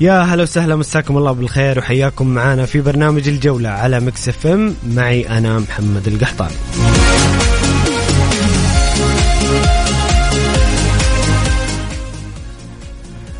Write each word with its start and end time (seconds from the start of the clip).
يا 0.00 0.22
هلا 0.22 0.42
وسهلا 0.42 0.76
مساكم 0.76 1.16
الله 1.16 1.32
بالخير 1.32 1.78
وحياكم 1.78 2.26
معنا 2.26 2.66
في 2.66 2.80
برنامج 2.80 3.28
الجولة 3.28 3.68
على 3.68 4.00
Mix 4.00 4.28
FM. 4.28 4.74
معي 4.88 5.28
أنا 5.28 5.58
محمد 5.58 6.08
القحطاني. 6.08 6.54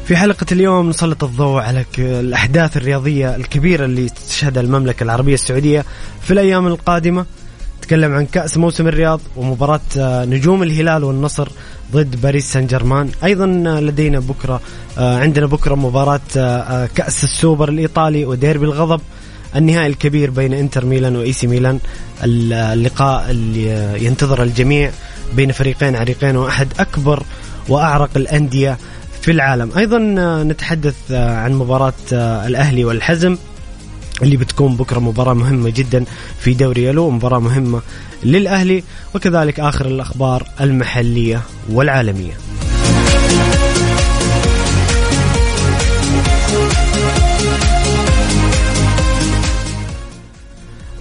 في 0.06 0.16
حلقة 0.16 0.46
اليوم 0.52 0.88
نسلط 0.88 1.24
الضوء 1.24 1.60
على 1.60 1.84
الأحداث 1.98 2.76
الرياضية 2.76 3.36
الكبيرة 3.36 3.84
اللي 3.84 4.08
تشهدها 4.28 4.62
المملكة 4.62 5.04
العربية 5.04 5.34
السعودية 5.34 5.84
في 6.22 6.30
الأيام 6.30 6.66
القادمة. 6.66 7.26
نتكلم 7.78 8.14
عن 8.14 8.26
كأس 8.26 8.56
موسم 8.56 8.88
الرياض 8.88 9.20
ومباراة 9.36 9.80
آه، 9.98 10.24
نجوم 10.24 10.62
الهلال 10.62 11.04
والنصر 11.04 11.48
ضد 11.92 12.20
باريس 12.20 12.52
سان 12.52 12.66
جيرمان 12.66 13.10
أيضا 13.24 13.44
آه، 13.66 13.80
لدينا 13.80 14.18
بكرة 14.20 14.60
آه، 14.98 15.18
عندنا 15.18 15.46
بكرة 15.46 15.74
مباراة 15.74 16.20
آه، 16.36 16.40
آه، 16.40 16.88
كأس 16.94 17.24
السوبر 17.24 17.68
الإيطالي 17.68 18.24
وديربي 18.24 18.64
الغضب 18.64 19.00
النهائي 19.56 19.86
الكبير 19.86 20.30
بين 20.30 20.52
إنتر 20.52 20.84
ميلان 20.84 21.16
وإي 21.16 21.32
سي 21.32 21.46
ميلان. 21.46 21.78
ال- 22.24 22.52
اللقاء 22.52 23.30
اللي 23.30 24.04
ينتظر 24.06 24.42
الجميع 24.42 24.90
بين 25.36 25.52
فريقين 25.52 25.96
عريقين 25.96 26.36
وأحد 26.36 26.68
أكبر 26.80 27.22
وأعرق 27.68 28.10
الأندية 28.16 28.78
في 29.22 29.30
العالم. 29.30 29.70
أيضا 29.76 29.98
نتحدث 30.44 30.94
عن 31.12 31.52
مباراة 31.52 31.92
الأهلي 32.46 32.84
والحزم. 32.84 33.36
اللي 34.22 34.36
بتكون 34.36 34.76
بكرة 34.76 34.98
مباراة 34.98 35.34
مهمة 35.34 35.70
جدا 35.70 36.04
في 36.40 36.54
دوري 36.54 36.84
يلو 36.84 37.10
مباراة 37.10 37.38
مهمة 37.38 37.80
للأهلي 38.24 38.82
وكذلك 39.14 39.60
آخر 39.60 39.86
الأخبار 39.86 40.46
المحلية 40.60 41.40
والعالمية. 41.70 42.32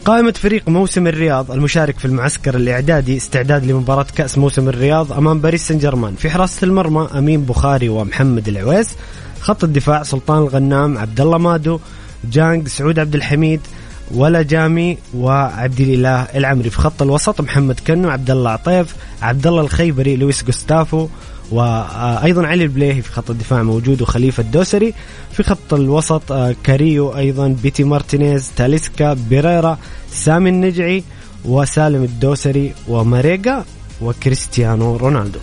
قائمة 0.06 0.32
فريق 0.32 0.70
موسم 0.70 1.08
الرياض 1.08 1.52
المشارك 1.52 2.00
في 2.00 2.06
المعسكر 2.06 2.56
الإعدادي 2.56 3.18
استعداد 3.18 3.66
لمباراة 3.66 4.06
كأس 4.16 4.38
موسم 4.38 4.70
الرياض 4.70 5.12
أمام 5.12 5.40
باريس 5.40 5.68
سان 5.68 5.78
جيرمان 5.78 6.16
في 6.16 6.30
حراسة 6.30 6.66
المرمى 6.66 7.10
أمين 7.18 7.42
بخاري 7.42 7.90
ومحمد 7.90 8.48
العويس 8.48 8.96
خط 9.42 9.64
الدفاع 9.64 10.04
سلطان 10.04 10.38
الغنام 10.38 10.98
عبد 10.98 11.22
الله 11.22 11.38
مادو 11.38 11.80
جانج 12.24 12.68
سعود 12.68 13.00
عبد 13.00 13.16
الحميد 13.16 13.62
ولا 14.12 14.42
جامي 14.42 14.98
وعبد 15.16 15.82
الإله 15.82 16.22
العمري. 16.22 16.70
في 16.70 16.78
خط 16.78 17.02
الوسط 17.02 17.42
محمد 17.42 17.80
كنو 17.88 18.10
عبد 18.10 18.32
الله 18.32 18.52
عطيف 18.52 18.96
عبد 19.22 19.48
الله 19.48 19.62
الخيبري 19.62 20.16
لويس 20.16 20.44
جوستافو 20.44 21.08
وأيضا 21.52 22.48
علي 22.48 22.64
البليهي 22.64 23.02
في 23.02 23.12
خط 23.12 23.30
الدفاع 23.30 23.64
موجود 23.64 24.02
وخليفة 24.02 24.42
الدوسري 24.42 24.94
في 25.32 25.44
خط 25.44 25.74
الوسط 25.74 26.32
آه، 26.32 26.56
كاريو 26.64 27.18
أيضا 27.18 27.48
بيتي 27.64 27.84
مارتينيز 27.84 28.52
تاليسكا 28.56 29.14
بيريرا 29.14 29.78
سامي 30.12 30.50
النجعي 30.50 31.04
وسالم 31.46 32.04
الدوسري 32.04 32.74
وماريجا 32.88 33.66
وكريستيانو 34.02 34.96
رونالدو. 34.96 35.40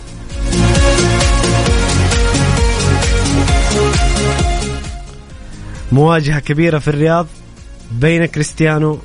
مواجهة 5.91 6.39
كبيرة 6.39 6.79
في 6.79 6.87
الرياض 6.87 7.27
بين 7.91 8.25
كريستيانو 8.25 8.99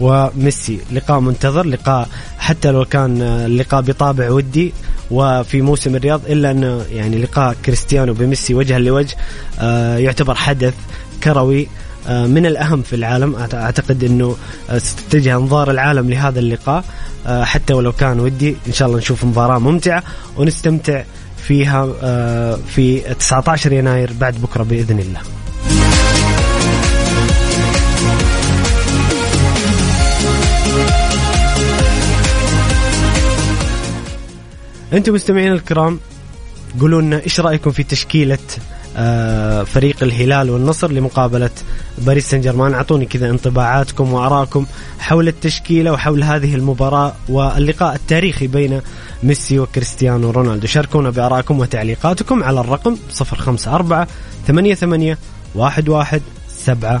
وميسي. 0.00 0.78
لقاء 0.92 1.20
منتظر 1.20 1.66
لقاء 1.66 2.08
حتى 2.38 2.70
لو 2.70 2.84
كان 2.84 3.22
اللقاء 3.22 3.80
بطابع 3.80 4.30
ودي 4.30 4.72
وفي 5.10 5.62
موسم 5.62 5.96
الرياض 5.96 6.20
إلا 6.28 6.50
أنه 6.50 6.82
يعني 6.92 7.18
لقاء 7.18 7.56
كريستيانو 7.64 8.14
بميسي 8.14 8.54
وجها 8.54 8.78
لوجه 8.78 9.16
آه، 9.60 9.98
يعتبر 9.98 10.34
حدث 10.34 10.74
كروي 11.22 11.68
آه، 12.08 12.26
من 12.26 12.46
الأهم 12.46 12.82
في 12.82 12.96
العالم. 12.96 13.36
أعتقد 13.54 14.04
أنه 14.04 14.36
آه، 14.70 14.78
ستتجه 14.78 15.36
أنظار 15.36 15.70
العالم 15.70 16.10
لهذا 16.10 16.38
اللقاء 16.38 16.84
حتى 17.26 17.74
ولو 17.74 17.92
كان 17.92 18.20
ودي. 18.20 18.56
إن 18.66 18.72
شاء 18.72 18.88
الله 18.88 18.98
نشوف 18.98 19.24
مباراة 19.24 19.58
ممتعة 19.58 20.02
ونستمتع 20.36 21.02
فيها 21.36 21.86
في 22.66 23.00
19 23.18 23.72
يناير 23.72 24.12
بعد 24.20 24.34
بكرة 24.34 24.62
بإذن 24.62 24.98
الله. 24.98 25.35
أنتم 34.92 35.14
مستمعين 35.14 35.52
الكرام 35.52 36.00
قولوا 36.80 37.02
لنا 37.02 37.22
إيش 37.22 37.40
رأيكم 37.40 37.70
في 37.70 37.82
تشكيلة 37.82 38.38
آه، 38.98 39.62
فريق 39.62 40.02
الهلال 40.02 40.50
والنصر 40.50 40.90
لمقابلة 40.90 41.50
باريس 41.98 42.30
سان 42.30 42.40
جيرمان 42.40 42.74
أعطوني 42.74 43.06
كذا 43.06 43.30
انطباعاتكم 43.30 44.12
وآرائكم 44.12 44.66
حول 44.98 45.28
التشكيلة 45.28 45.92
وحول 45.92 46.24
هذه 46.24 46.54
المباراة 46.54 47.14
واللقاء 47.28 47.94
التاريخي 47.94 48.46
بين 48.46 48.80
ميسي 49.22 49.58
وكريستيانو 49.58 50.30
رونالدو. 50.30 50.66
شاركونا 50.66 51.10
بآرائكم 51.10 51.60
وتعليقاتكم 51.60 52.42
على 52.42 52.60
الرقم 52.60 52.96
054 53.20 54.06
88 54.46 55.16
11 55.56 56.20
700 56.48 57.00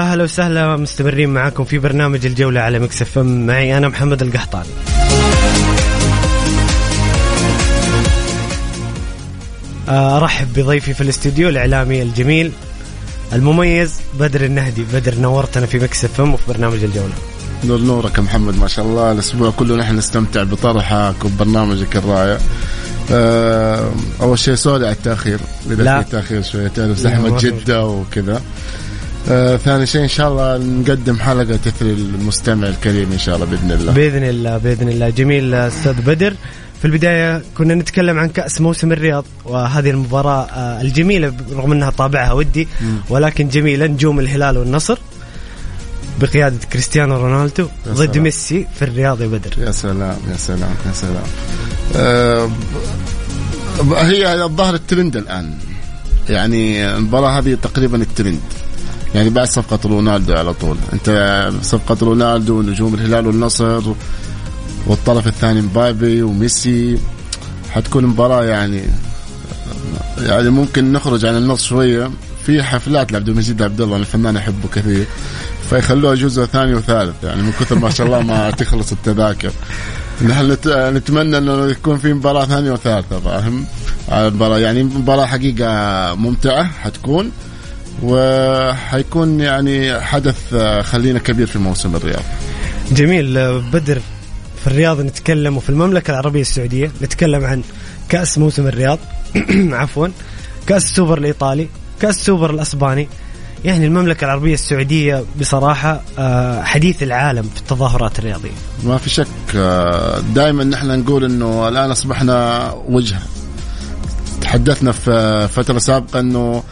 يا 0.00 0.14
هلا 0.14 0.24
وسهلا 0.24 0.76
مستمرين 0.76 1.30
معاكم 1.30 1.64
في 1.64 1.78
برنامج 1.78 2.26
الجولة 2.26 2.60
على 2.60 2.78
Mix 2.78 3.02
FM 3.02 3.18
معي 3.18 3.78
أنا 3.78 3.88
محمد 3.88 4.22
القحطاني 4.22 4.68
آه، 9.88 10.16
أرحب 10.16 10.48
بضيفي 10.56 10.94
في 10.94 11.00
الاستوديو 11.00 11.48
الإعلامي 11.48 12.02
الجميل 12.02 12.52
المميز 13.32 13.94
بدر 14.18 14.44
النهدي. 14.44 14.84
بدر 14.92 15.14
نورتنا 15.14 15.66
في 15.66 15.78
Mix 15.78 16.20
FM 16.20 16.34
وفي 16.34 16.42
برنامج 16.48 16.84
الجولة. 16.84 17.14
نور 17.64 17.80
نورك 17.80 18.18
يا 18.18 18.22
محمد 18.22 18.58
ما 18.58 18.68
شاء 18.68 18.84
الله. 18.84 19.12
الأسبوع 19.12 19.50
كله 19.50 19.76
نحن 19.76 19.96
نستمتع 19.96 20.42
بطرحك 20.42 21.24
وبرنامجك 21.24 21.96
الرائع. 21.96 22.38
آه، 23.12 23.92
أول 24.20 24.38
شيء 24.38 24.54
sorry 24.54 24.86
على 24.86 24.94
التأخير 24.94 25.38
إذا. 25.70 26.02
في 26.02 26.10
تأخير 26.10 26.42
شوية 26.42 26.68
تعرف 26.68 26.98
زحمه 26.98 27.38
جدة 27.38 27.86
وكذا. 27.86 28.42
آه، 29.28 29.56
ثاني 29.56 29.86
شيء 29.86 30.02
إن 30.02 30.08
شاء 30.08 30.28
الله 30.28 30.58
نقدم 30.58 31.16
حلقة 31.16 31.56
تثري 31.56 31.92
المستمع 31.92 32.68
الكريم 32.68 33.12
إن 33.12 33.18
شاء 33.18 33.34
الله 33.34 33.46
بإذن 33.46 33.72
الله. 33.72 33.92
بإذن 33.92 34.24
الله 34.24 34.58
بإذن 34.58 34.88
الله. 34.88 35.10
جميل 35.10 35.54
أستاذ 35.54 35.92
بدر. 35.92 36.34
في 36.80 36.86
البداية 36.86 37.42
كنا 37.56 37.74
نتكلم 37.74 38.18
عن 38.18 38.28
كأس 38.28 38.60
موسم 38.60 38.92
الرياض 38.92 39.24
وهذه 39.44 39.90
المباراة 39.90 40.44
آه، 40.44 40.80
الجميلة 40.80 41.32
رغم 41.52 41.72
أنها 41.72 41.90
طابعها 41.90 42.32
ودي 42.32 42.68
ولكن 43.08 43.48
جميلة 43.48 43.86
نجوم 43.86 44.20
الهلال 44.20 44.58
والنصر 44.58 44.98
بقيادة 46.20 46.56
كريستيانو 46.72 47.16
رونالدو 47.16 47.68
ضد 47.88 48.12
سلام. 48.12 48.22
ميسي 48.22 48.66
في 48.78 48.82
الرياض 48.82 49.22
يا 49.22 49.26
بدر. 49.26 49.50
يا 49.58 49.70
سلام 49.70 50.16
يا 50.30 50.36
سلام 50.36 50.74
يا 50.86 50.92
سلام. 50.92 51.26
آه، 51.96 52.50
هي 53.96 54.44
الظاهر 54.44 54.74
الترند 54.74 55.16
الآن. 55.16 55.54
يعني 56.28 56.96
المباراة 56.96 57.38
هذه 57.38 57.58
تقريبا 57.62 58.02
الترند. 58.02 58.40
يعني 59.14 59.30
بعد 59.30 59.46
صفقة 59.48 59.78
رونالدو 59.88 60.34
على 60.34 60.54
طول. 60.54 60.76
أنت 60.92 61.48
صفقة 61.62 61.96
رونالدو 62.02 62.58
ونجوم 62.58 62.94
الهلال 62.94 63.26
والنصر 63.26 63.82
والطرف 64.86 65.26
الثاني 65.26 65.60
مبابي 65.62 66.22
وميسي 66.22 66.98
حتكون 67.70 68.06
مباراة 68.06 68.44
يعني 68.44 68.82
يعني 70.18 70.50
ممكن 70.50 70.92
نخرج 70.92 71.24
عن 71.26 71.36
النص 71.36 71.64
شوية. 71.64 72.10
في 72.46 72.62
حفلات 72.62 73.12
لعبد 73.12 73.28
المجيد 73.28 73.62
عبد 73.62 73.80
الله 73.80 73.96
الفنان 73.96 74.36
أحبه 74.36 74.68
كثير. 74.74 75.06
فيخلوها 75.70 76.14
جزء 76.14 76.44
ثاني 76.44 76.74
وثالث 76.74 77.24
يعني 77.24 77.42
من 77.42 77.52
كثر 77.60 77.78
ما 77.78 77.90
شاء 77.90 78.06
الله 78.06 78.20
ما 78.20 78.50
تخلص 78.60 78.92
التذاكر. 78.92 79.50
نحن 80.22 80.50
نت- 80.52 80.68
نتمنى 80.68 81.38
إنه 81.38 81.66
يكون 81.66 81.98
في 81.98 82.12
مباراة 82.12 82.44
ثانية 82.44 82.70
وثالثة 82.72 83.20
فاهم؟ 83.20 83.64
يعني 84.58 84.82
مباراة 84.82 85.26
حقيقة 85.26 85.68
ممتعة 86.14 86.64
حتكون. 86.64 87.30
وحيكون 88.02 89.40
يعني 89.40 90.00
حدث 90.00 90.54
آه، 90.54 90.82
خلينا 90.82 91.18
كبير 91.18 91.46
في 91.46 91.58
موسم 91.58 91.96
الرياض. 91.96 92.22
جميل. 92.92 93.38
آه، 93.38 93.62
بدر 93.72 94.00
في 94.60 94.66
الرياض 94.66 95.00
نتكلم 95.00 95.56
وفي 95.56 95.70
المملكة 95.70 96.10
العربية 96.10 96.40
السعودية 96.40 96.90
نتكلم 97.02 97.44
عن 97.44 97.62
كأس 98.08 98.38
موسم 98.38 98.66
الرياض. 98.66 98.98
عفوا. 99.80 100.08
كأس 100.66 100.84
السوبر 100.84 101.18
الإيطالي 101.18 101.68
كأس 102.00 102.16
السوبر 102.16 102.50
الأسباني. 102.50 103.08
يعني 103.64 103.86
المملكة 103.86 104.24
العربية 104.24 104.54
السعودية 104.54 105.24
بصراحة 105.40 106.00
آه، 106.18 106.62
حديث 106.62 107.02
العالم 107.02 107.42
في 107.42 107.60
التظاهرات 107.60 108.18
الرياضية. 108.18 108.50
ما 108.84 108.98
في 108.98 109.10
شك 109.10 109.26
دائما 110.34 110.64
نحن 110.64 111.00
نقول 111.00 111.24
إنه 111.24 111.68
الآن 111.68 111.90
أصبحنا 111.90 112.70
وجهة. 112.88 113.20
تحدثنا 114.40 114.92
في 114.92 115.48
فترة 115.52 115.78
سابقة 115.78 116.20
إنه 116.20 116.62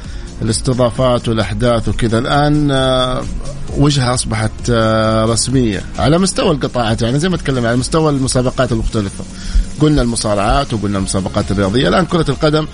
الاستضافات 0.43 1.29
والأحداث 1.29 1.89
وكذا. 1.89 2.19
الآن 2.19 2.71
آه، 2.71 3.23
وجهة 3.77 4.15
أصبحت 4.15 4.51
آه، 4.71 5.25
رسمية 5.25 5.83
على 5.99 6.19
مستوى 6.19 6.51
القطاعات. 6.51 7.03
يعني 7.03 7.19
زي 7.19 7.29
ما 7.29 7.37
تكلم 7.37 7.67
على 7.67 7.77
مستوى 7.77 8.11
المسابقات 8.11 8.73
المختلفة. 8.73 9.25
قلنا 9.81 10.03
المصارعات 10.03 10.75
وقلنا 10.75 10.99
المسابقات 10.99 11.51
الرياضية. 11.51 11.89
الآن 11.89 12.07
كرة 12.07 12.31
القدم 12.31 12.67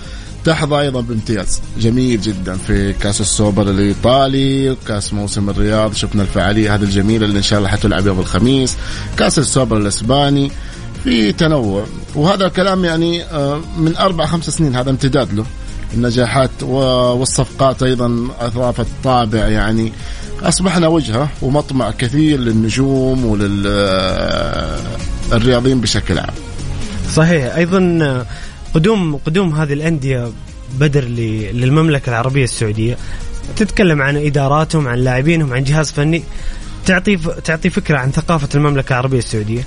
تحظى 0.45 0.79
أيضا 0.79 1.01
بامتياز 1.01 1.61
جميل 1.79 2.21
جدا 2.21 2.57
في 2.57 2.93
كأس 2.93 3.21
السوبر 3.21 3.69
الإيطالي 3.69 4.75
كأس 4.87 5.13
موسم 5.13 5.49
الرياض. 5.49 5.93
شفنا 5.93 6.21
الفعالية 6.21 6.75
هذه 6.75 6.83
الجميلة 6.83 7.25
اللي 7.25 7.37
إن 7.37 7.43
شاء 7.43 7.59
الله 7.59 7.69
حتلعب 7.69 8.07
يوم 8.07 8.19
الخميس. 8.19 8.75
كأس 9.17 9.39
السوبر 9.39 9.77
الإسباني 9.77 10.51
في 11.03 11.31
تنوع. 11.31 11.85
وهذا 12.15 12.45
الكلام 12.45 12.85
يعني 12.85 13.23
آه، 13.23 13.61
من 13.77 13.97
أربع 13.97 14.25
خمس 14.25 14.49
سنين 14.49 14.75
هذا 14.75 14.89
امتداد 14.89 15.33
له. 15.33 15.45
النجاحات 15.93 16.63
والصفقات 16.63 17.83
أيضا 17.83 18.27
اضافت 18.39 18.87
طابع 19.03 19.47
يعني. 19.47 19.91
أصبحنا 20.43 20.87
وجهة 20.87 21.29
ومطمع 21.41 21.91
كثير 21.91 22.39
للنجوم 22.39 23.25
وللرياضيين 23.25 25.81
بشكل 25.81 26.19
عام. 26.19 26.33
صحيح. 27.15 27.55
أيضا 27.55 27.99
آه، 28.01 28.25
قدوم 28.73 29.15
قدوم 29.15 29.55
هذه 29.55 29.73
الأندية 29.73 30.31
بدر 30.79 31.03
ل- 31.03 31.57
للمملكة 31.61 32.09
العربية 32.09 32.43
السعودية. 32.43 32.97
تتكلم 33.55 34.01
عن 34.01 34.17
إداراتهم 34.17 34.87
عن 34.87 34.97
لاعبينهم 34.97 35.53
عن 35.53 35.63
جهاز 35.63 35.91
فني. 35.91 36.23
تعطي 36.85 37.17
تعطي 37.43 37.69
فكرة 37.69 37.97
عن 37.97 38.11
ثقافة 38.11 38.49
المملكة 38.55 38.93
العربية 38.93 39.17
السعودية. 39.17 39.63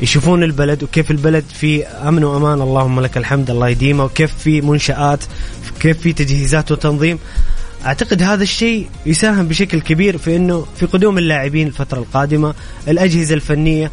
يشوفون 0.00 0.42
البلد 0.42 0.82
وكيف 0.82 1.10
البلد 1.10 1.44
في 1.54 1.86
أمن 1.86 2.24
وأمان. 2.24 2.60
اللهم 2.62 3.00
لك 3.00 3.16
الحمد 3.16 3.50
الله 3.50 3.68
يديمه. 3.68 4.04
وكيف 4.04 4.34
في 4.38 4.60
منشآت 4.60 5.24
كيف 5.80 6.00
في 6.00 6.12
تجهيزات 6.12 6.72
وتنظيم. 6.72 7.18
أعتقد 7.86 8.22
هذا 8.22 8.42
الشيء 8.42 8.88
يساهم 9.06 9.48
بشكل 9.48 9.80
كبير 9.80 10.18
في 10.18 10.36
إنه 10.36 10.66
في 10.76 10.86
قدوم 10.86 11.18
اللاعبين 11.18 11.66
الفترة 11.66 11.98
القادمة 11.98 12.54
الأجهزة 12.88 13.34
الفنية. 13.34 13.90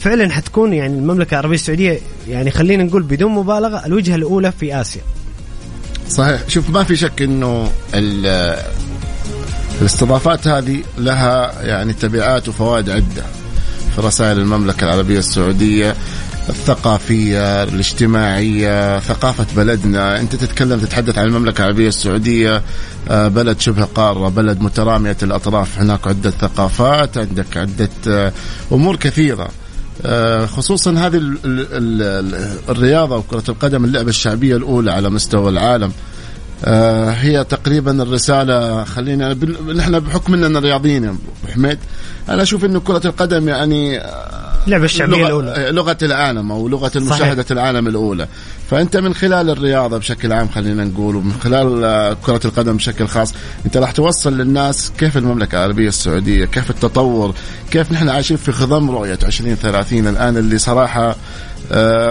فعلا 0.00 0.32
حتكون 0.32 0.72
يعني 0.72 0.94
المملكة 0.94 1.34
العربية 1.34 1.54
السعودية 1.54 1.98
يعني 2.28 2.50
خلينا 2.50 2.82
نقول 2.84 3.02
بدون 3.02 3.32
مبالغة 3.32 3.86
الوجهة 3.86 4.14
الأولى 4.14 4.52
في 4.52 4.80
آسيا. 4.80 5.02
صحيح. 6.08 6.40
شوف 6.48 6.70
ما 6.70 6.84
في 6.84 6.96
شك 6.96 7.22
إنه 7.22 7.70
ال- 7.94 8.62
الاستضافات 9.80 10.48
هذه 10.48 10.82
لها 10.98 11.62
يعني 11.62 11.92
تبعات 11.92 12.48
وفوائد 12.48 12.90
عدة. 12.90 13.24
في 13.96 14.00
رسائل 14.00 14.38
المملكة 14.38 14.84
العربية 14.84 15.18
السعودية 15.18 15.94
الثقافية 16.48 17.62
الاجتماعية 17.62 18.98
ثقافة 18.98 19.46
بلدنا. 19.56 20.20
أنت 20.20 20.34
تتكلم 20.36 20.80
تتحدث 20.80 21.18
عن 21.18 21.24
المملكة 21.26 21.60
العربية 21.62 21.88
السعودية 21.88 22.62
آه، 23.10 23.28
بلد 23.28 23.60
شبه 23.60 23.84
قارة 23.84 24.28
بلد 24.28 24.60
مترامية 24.60 25.16
الأطراف 25.22 25.78
هناك 25.78 26.06
عدة 26.08 26.30
ثقافات 26.30 27.18
عندك 27.18 27.56
عدة 27.56 27.88
آه، 28.08 28.32
أمور 28.72 28.96
كثيرة. 28.96 29.48
آه، 30.06 30.46
خصوصا 30.46 30.90
هذه 30.92 31.16
ال- 31.16 31.38
ال- 31.44 31.66
ال- 31.72 32.56
الرياضة 32.68 33.16
وكرة 33.16 33.44
القدم 33.48 33.84
اللعبة 33.84 34.08
الشعبية 34.08 34.56
الأولى 34.56 34.92
على 34.92 35.10
مستوى 35.10 35.50
العالم. 35.50 35.92
هي 37.10 37.44
تقريبا 37.44 38.02
الرسالة 38.02 38.84
خلينا 38.84 39.36
نحن 39.76 40.00
بحكم 40.00 40.34
إننا 40.34 40.58
رياضيين 40.58 41.04
يا 41.04 41.10
أبو 41.10 41.52
حميد 41.54 41.78
أنا 42.28 42.42
أشوف 42.42 42.64
إنه 42.64 42.80
كرة 42.80 43.06
القدم 43.06 43.48
يعني 43.48 44.00
آه، 44.00 44.64
اللعبه 44.66 44.84
الشعبية 44.84 45.16
لغة, 45.16 45.26
الأولى 45.26 45.70
لغة 45.70 45.96
العالم 46.02 46.52
أو 46.52 46.68
لغة 46.68 46.88
صحيح. 46.88 47.02
مشاهده 47.02 47.44
العالم 47.50 47.86
الأولى 47.86 48.28
فأنت 48.70 48.96
من 48.96 49.14
خلال 49.14 49.50
الرياضة 49.50 49.98
بشكل 49.98 50.32
عام 50.32 50.48
خلينا 50.48 50.84
نقول 50.84 51.16
ومن 51.16 51.32
خلال 51.32 51.84
آه، 51.84 52.16
كرة 52.22 52.40
القدم 52.44 52.76
بشكل 52.76 53.06
خاص 53.06 53.34
أنت 53.66 53.76
راح 53.76 53.90
توصل 53.90 54.38
للناس 54.38 54.92
كيف 54.98 55.16
المملكة 55.16 55.58
العربية 55.58 55.88
السعودية 55.88 56.44
كيف 56.44 56.70
التطور 56.70 57.34
كيف 57.70 57.92
نحن 57.92 58.08
عايشين 58.08 58.36
في 58.36 58.52
خضم 58.52 58.90
رؤية 58.90 59.18
2030 59.22 60.06
الآن 60.08 60.36
اللي 60.36 60.58
صراحة 60.58 61.10
آه، 61.10 61.16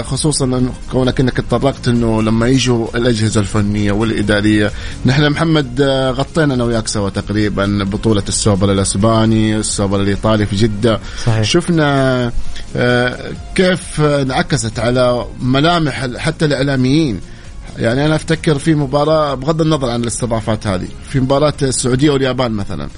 خصوصا 0.02 0.46
إنه 0.46 0.74
كونك 0.92 1.20
انك 1.20 1.38
تطرقت 1.38 1.88
إنه 1.88 2.22
لما 2.22 2.48
يجوا 2.48 2.88
الأجهزة 2.96 3.40
الفنية 3.40 3.92
والإدارية 3.92 4.72
نحن 5.06 5.30
محمد 5.30 5.82
آه، 5.82 6.12
غطينا 6.12 6.54
أنا 6.54 6.64
وياك 6.64 6.88
سوا 6.88 7.10
تقريبا 7.10 7.84
بطولة 7.84 8.24
السوبر 8.28 8.72
الأسباني 8.72 9.56
السوبر 9.56 10.02
الإيطالي 10.02 10.46
في 10.46 10.56
جدة. 10.56 11.00
صحيح. 11.26 11.42
شفنا 11.42 12.32
آه، 12.76 13.32
كيف 13.56 14.02
آه، 14.02 14.22
انعكست 14.22 14.80
على 14.80 15.26
ملامح 15.42 16.08
حتى 16.18 16.46
الإعلاميين. 16.46 17.20
يعني 17.78 18.06
أنا 18.06 18.16
أفتكر 18.16 18.60
في 18.60 18.76
مباراة 18.76 19.36
بغض 19.36 19.62
النظر 19.62 19.90
عن 19.90 20.02
الاستضافات 20.02 20.68
هذه 20.68 20.88
في 21.10 21.20
مباراة 21.20 21.54
السعودية 21.62 22.10
واليابان 22.10 22.52
مثلا. 22.52 22.90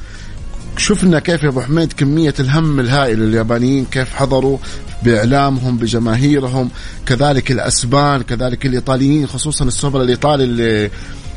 شفنا 0.78 1.20
كيف 1.20 1.44
يا 1.44 1.50
أبو 1.50 1.62
حميد 1.62 1.94
كمية 1.94 2.34
الهم 2.40 2.80
الهائل 2.80 3.24
اليابانيين 3.24 3.86
كيف 3.86 4.16
حضروا 4.16 4.58
بإعلامهم 5.04 5.78
بجماهيرهم 5.78 6.70
كذلك 7.06 7.52
الأسبان 7.52 8.22
كذلك 8.22 8.66
الإيطاليين 8.66 9.28
خصوصا 9.28 9.66
السوبر 9.66 10.02
الإيطالي 10.02 10.44
اللي 10.44 10.90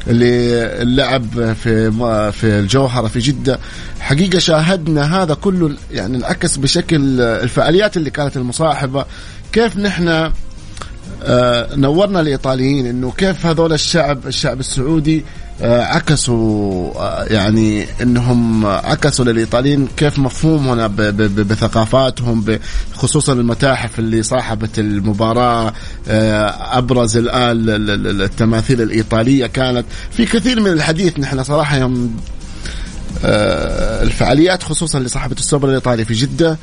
اللي 0.09 0.95
لعب 0.97 1.53
في 1.53 1.91
في 2.33 2.59
الجوهرة 2.59 3.09
في 3.09 3.19
جدة. 3.19 3.59
حقيقة 4.01 4.39
شاهدنا 4.39 5.23
هذا 5.23 5.35
كله 5.35 5.77
يعني 5.93 6.17
انعكس 6.17 6.57
بشكل 6.57 7.21
الفعاليات 7.21 7.97
اللي 7.97 8.11
كانت 8.11 8.37
المصاحبة. 8.37 9.05
كيف 9.53 9.77
نحن 9.77 10.33
آه، 11.23 11.75
نورنا 11.77 12.21
الإيطاليين 12.21 12.87
إنه 12.87 13.13
كيف 13.13 13.47
هذول 13.47 13.73
الشعب 13.73 14.27
الشعب 14.27 14.61
السعودي 14.61 15.25
عكسوا 15.61 16.91
آه، 16.97 17.25
يعني 17.25 17.87
إنهم 18.03 18.67
عكسوا 18.67 19.25
للإيطاليين 19.25 19.89
كيف 19.97 20.19
مفهومهم 20.19 20.89
بثقافاتهم 21.27 22.59
خصوصا 22.95 23.33
المتاحف 23.33 23.99
اللي 23.99 24.23
صاحبت 24.23 24.79
المباراة 24.79 25.73
آه، 26.09 26.79
أبرز 26.79 27.17
الان 27.17 27.51
ال- 27.51 27.71
ال- 27.71 28.07
ال- 28.07 28.23
التماثيل 28.23 28.83
الإيطالية 28.83 29.47
كانت. 29.47 29.85
في 30.11 30.25
كثير 30.27 30.61
من 30.61 30.71
الحديث 30.73 31.19
نحن 31.19 31.43
صراحة 31.45 31.77
يوم 31.77 32.17
آه، 33.25 34.03
الفعاليات 34.03 34.63
خصوصا 34.63 34.99
اللي 34.99 35.09
صاحبت 35.09 35.39
السوبر 35.39 35.69
الإيطالي 35.69 36.05
في 36.05 36.15
جدة 36.15 36.59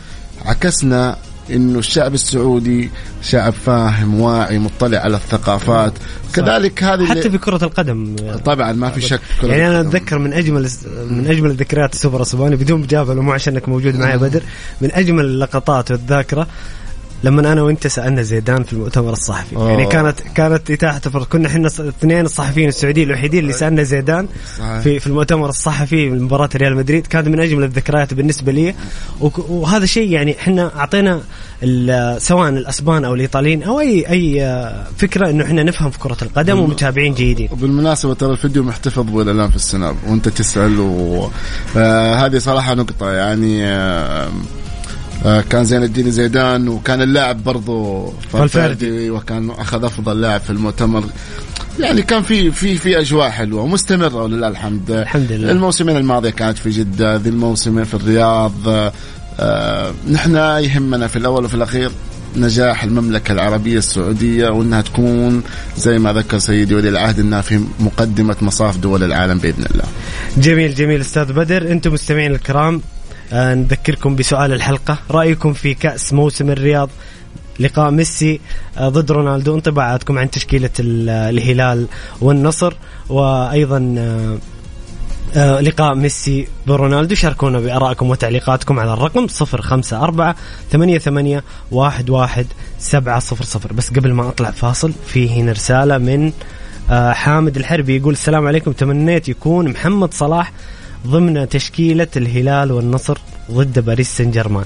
عكسنا 0.45 1.17
إنه 1.50 1.79
الشعب 1.79 2.13
السعودي 2.13 2.89
شعب 3.21 3.53
فاهم 3.53 4.19
واعي 4.19 4.59
مطلع 4.59 4.97
على 4.97 5.15
الثقافات. 5.15 5.93
كذلك 6.33 6.83
هذه 6.83 7.05
حتى 7.05 7.29
في 7.29 7.38
كرة 7.38 7.63
القدم. 7.63 8.15
طبعا 8.45 8.73
ما 8.73 8.89
في 8.89 9.01
شك 9.01 9.21
يعني 9.43 9.67
أنا 9.67 9.81
أتذكر 9.81 10.19
من 10.19 10.33
أجمل 10.33 10.69
من 11.09 11.27
أجمل 11.27 11.50
الذكريات 11.50 11.93
السوبر 11.93 12.21
الصباني 12.21 12.55
بدون 12.55 12.81
مجابله 12.81 13.21
مو 13.21 13.31
عشان 13.31 13.53
انك 13.53 13.69
موجود 13.69 13.95
معي 13.95 14.17
بدر 14.17 14.41
من 14.81 14.91
أجمل 14.91 15.25
اللقطات 15.25 15.91
والذاكرة. 15.91 16.47
لما 17.24 17.51
أنا 17.51 17.62
وأنت 17.62 17.88
سألنا 17.88 18.22
زيدان 18.22 18.63
في 18.63 18.74
المؤتمر 18.74 19.13
الصحفي. 19.13 19.56
أوه. 19.56 19.70
يعني 19.70 19.86
كانت 19.86 20.20
كانت 20.36 20.72
اتاحه 20.72 21.01
الفرصه 21.06 21.25
كنا 21.25 21.48
إحنا 21.48 21.70
الاثنين 21.80 22.25
الصحفيين 22.25 22.70
السعوديين 22.70 23.08
الوحيدين 23.08 23.39
اللي 23.39 23.53
سألنا 23.53 23.84
زيدان 23.84 24.27
صحيح. 24.58 24.80
في 24.80 25.00
في 25.00 25.08
المؤتمر 25.08 25.50
الصحفي 25.50 26.10
لمباراه 26.10 26.50
ريال 26.56 26.75
مدريد. 26.75 27.08
كانت 27.08 27.27
من 27.27 27.39
أجمل 27.39 27.63
الذكريات 27.63 28.13
بالنسبة 28.13 28.51
لي. 28.51 28.75
وهذا 29.50 29.86
شيء 29.86 30.12
يعني 30.12 30.39
إحنا 30.39 30.72
أعطينا 30.75 31.22
سواء 32.18 32.50
الأسبان 32.50 33.06
أو 33.06 33.13
الإيطاليين 33.13 33.63
أو 33.63 33.80
اي 33.80 34.10
أي 34.10 34.46
آه، 34.46 34.88
فكرة 34.98 35.30
إنه 35.30 35.44
إحنا 35.44 35.63
نفهم 35.63 35.92
في 35.92 36.00
كرة 36.00 36.18
القدم 36.22 36.60
ومتابعين 36.60 37.13
جيدين. 37.13 37.50
وبالمناسبة 37.51 38.13
ترى 38.13 38.32
الفيديو 38.32 38.63
محتفظ 38.63 39.18
إلى 39.18 39.32
الآن 39.32 39.50
في 39.50 39.56
السناب 39.56 39.96
وأنت 40.08 40.30
تسأل 40.30 40.80
وهذه 40.80 41.32
آه 41.77 42.15
هذه 42.15 42.38
صراحة 42.38 42.74
نقطة 42.74 43.12
يعني 43.12 43.65
آه 43.65 44.25
آه 44.25 44.32
كان 45.24 45.63
زين 45.63 45.84
الدين 45.84 46.12
زيدان 46.12 46.68
وكان 46.68 47.01
اللاعب 47.01 47.44
برضو 47.44 48.08
فالفيردي. 48.34 49.10
وكان 49.10 49.50
أخذ 49.50 49.84
أفضل 49.84 50.22
لاعب 50.22 50.42
في 50.42 50.50
المؤتمر. 50.50 51.03
يعني 51.80 52.01
كان 52.01 52.22
في 52.22 52.51
في 52.51 52.77
في 52.77 53.00
أجواء 53.00 53.30
حلوة 53.30 53.62
ومستمرة 53.62 54.24
ولله 54.24 54.48
الحمد. 54.48 54.92
الحمد 54.92 55.32
لله. 55.32 55.51
الموسمين 55.51 55.98
الماضية 55.98 56.30
كانت 56.30 56.58
في 56.58 56.70
جدة 56.70 57.15
ذي 57.15 57.30
الموسمين 57.30 57.84
في 57.84 57.94
الرياض 57.94 58.68
آه 58.68 58.92
آه 59.39 59.94
نحن 60.12 60.36
يهمنا 60.36 61.08
في 61.08 61.15
الأول 61.15 61.46
وفي 61.46 61.53
الأخير 61.56 61.92
نجاح 62.36 62.84
المملكة 62.84 63.32
العربية 63.32 63.77
السعودية 63.77 64.50
وأنها 64.50 64.82
تكون 64.82 65.44
زي 65.77 66.00
ما 66.00 66.13
ذكر 66.13 66.39
سيدي 66.39 66.75
ولي 66.75 66.89
العهد 66.89 67.20
أنها 67.20 67.42
في 67.42 67.62
مقدمة 67.80 68.36
مصاف 68.42 68.77
دول 68.77 69.03
العالم 69.03 69.38
بإذن 69.38 69.65
الله. 69.72 69.86
جميل 70.38 70.75
جميل 70.75 71.01
أستاذ 71.01 71.34
بدر. 71.34 71.72
أنتم 71.72 71.94
مستمعين 71.94 72.32
الكرام 72.32 72.82
نذكركم 73.33 74.15
بسؤال 74.15 74.53
الحلقة. 74.53 74.97
رأيكم 75.11 75.53
في 75.53 75.73
كأس 75.73 76.13
موسم 76.13 76.49
الرياض؟ 76.49 76.89
لقاء 77.59 77.91
ميسي 77.91 78.39
آه 78.77 78.89
ضد 78.89 79.11
رونالدو 79.11 79.55
انطباعاتكم 79.55 80.17
عن 80.19 80.31
تشكيلة 80.31 80.69
ال- 80.79 81.09
الهلال 81.09 81.87
والنصر 82.21 82.73
وأيضا 83.09 83.95
آه 83.97 84.37
آه، 85.35 85.59
لقاء 85.61 85.95
ميسي 85.95 86.47
برونالدو. 86.67 87.15
شاركونا 87.15 87.59
بارائكم 87.59 88.09
وتعليقاتكم 88.09 88.79
على 88.79 88.93
الرقم 88.93 89.27
054 89.27 90.33
88 90.71 91.41
11 91.71 92.45
700 92.79 93.73
بس 93.73 93.89
قبل 93.89 94.11
ما 94.13 94.27
أطلع 94.29 94.51
فاصل 94.51 94.93
في 95.07 95.29
هنا 95.29 95.51
رسالة 95.51 95.97
من 95.97 96.31
حامد 97.13 97.57
الحربي 97.57 97.97
يقول 97.97 98.13
السلام 98.13 98.47
عليكم. 98.47 98.71
تمنيت 98.71 99.29
يكون 99.29 99.69
محمد 99.69 100.13
صلاح 100.13 100.51
ضمن 101.07 101.50
تشكيلة 101.50 102.07
الهلال 102.17 102.72
والنصر 102.72 103.17
ضد 103.51 103.79
باريس 103.79 104.17
سان 104.17 104.31
جيرمان. 104.31 104.65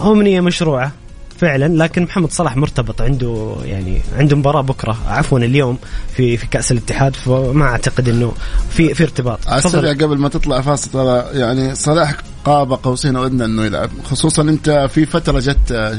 امنيه 0.00 0.40
مشروعة 0.40 0.92
فعلا 1.38 1.84
لكن 1.84 2.02
محمد 2.02 2.30
صلاح 2.30 2.56
مرتبط 2.56 3.02
عنده 3.02 3.56
يعني 3.64 4.00
عنده 4.18 4.36
مباراة 4.36 4.60
بكرة 4.60 4.98
عفوا 5.06 5.38
اليوم 5.38 5.78
في 6.16 6.36
في 6.36 6.46
كأس 6.46 6.72
الاتحاد 6.72 7.16
فما 7.16 7.64
أعتقد 7.64 8.08
إنه 8.08 8.32
في 8.70 8.94
في 8.94 9.02
ارتباط. 9.02 9.48
على. 9.48 9.58
السريع 9.58 9.92
قبل 9.92 10.18
ما 10.18 10.28
تطلع 10.28 10.60
فاصل 10.60 10.90
ترى 10.90 11.40
يعني 11.40 11.74
صلاح 11.74 12.16
قاب 12.44 12.72
قوسين 12.72 13.16
أو 13.16 13.26
ادنى 13.26 13.44
إنه 13.44 13.64
يلعب. 13.64 13.90
خصوصا 14.04 14.42
أنت 14.42 14.88
في 14.94 15.06
فترة 15.06 15.40
جت 15.40 15.96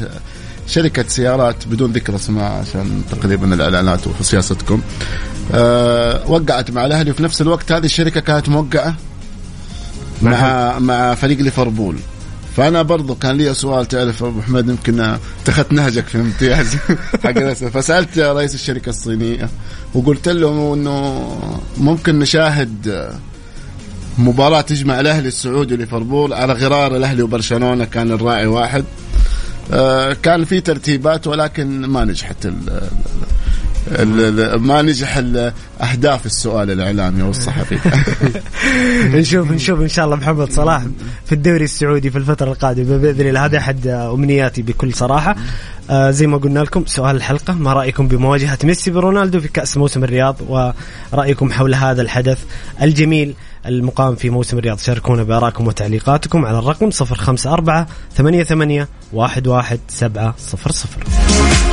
شركة 0.67 1.05
سيارات 1.07 1.67
بدون 1.67 1.91
ذكر 1.91 2.15
أسماء 2.15 2.51
عشان 2.51 3.01
تقريبا 3.11 3.53
الإعلانات 3.53 4.07
وفي 4.07 4.23
سياستكم. 4.23 4.81
أه 5.53 6.31
وقعت 6.31 6.71
مع 6.71 6.85
الأهلي 6.85 7.11
وفي 7.11 7.23
نفس 7.23 7.41
الوقت 7.41 7.71
هذه 7.71 7.85
الشركة 7.85 8.19
كانت 8.19 8.49
موقعة؟ 8.49 8.95
مع 10.21 10.79
مع 10.79 11.15
فريق 11.15 11.39
ليفربول 11.39 11.95
فأنا 12.57 12.81
برضو 12.81 13.15
كان 13.15 13.37
لي 13.37 13.53
سؤال 13.53 13.85
تعرف 13.85 14.23
أبو 14.23 14.41
حميد 14.41 14.69
يمكن 14.69 15.17
اتخذت 15.43 15.71
نهجك 15.71 16.07
في 16.07 16.17
امتياز 16.19 16.75
حق. 17.23 17.53
فسألت 17.53 18.19
رئيس 18.19 18.55
الشركة 18.55 18.89
الصينية 18.89 19.49
وقلت 19.93 20.29
له 20.29 20.73
إنه 20.73 21.25
ممكن 21.77 22.19
نشاهد 22.19 23.09
مباراة 24.17 24.61
تجمع 24.61 24.99
الأهلي 24.99 25.27
السعودي 25.27 25.73
وليفربول 25.73 26.33
على 26.33 26.53
غرار 26.53 26.95
الأهلي 26.95 27.21
وبرشلونة 27.21 27.85
كان 27.85 28.11
الراعي 28.11 28.45
واحد 28.45 28.85
آه، 29.73 30.13
كان 30.13 30.45
في 30.45 30.61
ترتيبات 30.61 31.27
ولكن 31.27 31.85
ما 31.85 32.05
نجحت 32.05 32.47
ما 34.57 34.81
نجح 34.81 35.17
أهداف 35.81 36.25
السؤال 36.25 36.71
الإعلامي 36.71 37.21
والصحفي. 37.21 37.77
نشوف 39.17 39.51
نشوف 39.51 39.81
إن 39.81 39.87
شاء 39.87 40.05
الله 40.05 40.15
محمد 40.15 40.51
صلاح 40.51 40.83
في 41.25 41.31
الدوري 41.31 41.63
السعودي 41.63 42.09
في 42.09 42.17
الفترة 42.17 42.51
القادمة. 42.51 42.97
بإذن 42.97 43.27
الله 43.27 43.45
هذا 43.45 43.57
أحد 43.57 43.87
أمنياتي 43.87 44.61
بكل 44.61 44.93
صراحة. 44.93 45.35
آه 45.89 46.11
زي 46.11 46.27
ما 46.27 46.37
قلنا 46.37 46.59
لكم 46.59 46.85
سؤال 46.85 47.15
الحلقة 47.15 47.53
ما 47.53 47.73
رأيكم 47.73 48.07
بمواجهة 48.07 48.57
ميسي 48.63 48.91
برونالدو 48.91 49.39
في 49.39 49.47
كأس 49.47 49.77
موسم 49.77 50.03
الرياض؟ 50.03 50.73
ورأيكم 51.13 51.51
حول 51.51 51.75
هذا 51.75 52.01
الحدث 52.01 52.39
الجميل 52.81 53.35
المقام 53.65 54.15
في 54.15 54.29
موسم 54.29 54.57
الرياض؟ 54.57 54.79
شاركونا 54.79 55.23
بآرائكم 55.23 55.67
وتعليقاتكم 55.67 56.45
على 56.45 56.59
الرقم 56.59 56.89
054 57.01 57.85
88 58.15 58.87
11700 59.13 61.66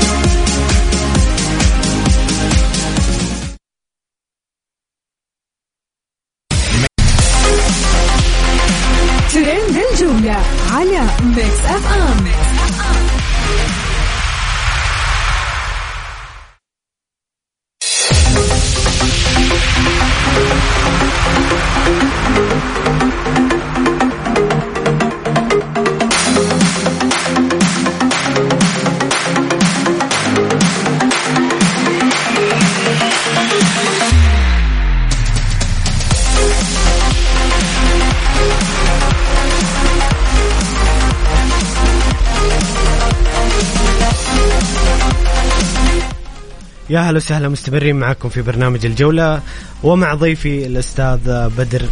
يا 47.14 47.18
هلا 47.18 47.26
وسهلا 47.26 47.49
مستمرين 47.49 47.97
معكم 47.97 48.28
في 48.28 48.42
برنامج 48.42 48.87
الجولة 48.87 49.40
ومع 49.83 50.14
ضيفي 50.14 50.66
الأستاذ 50.66 51.18
بدر 51.59 51.83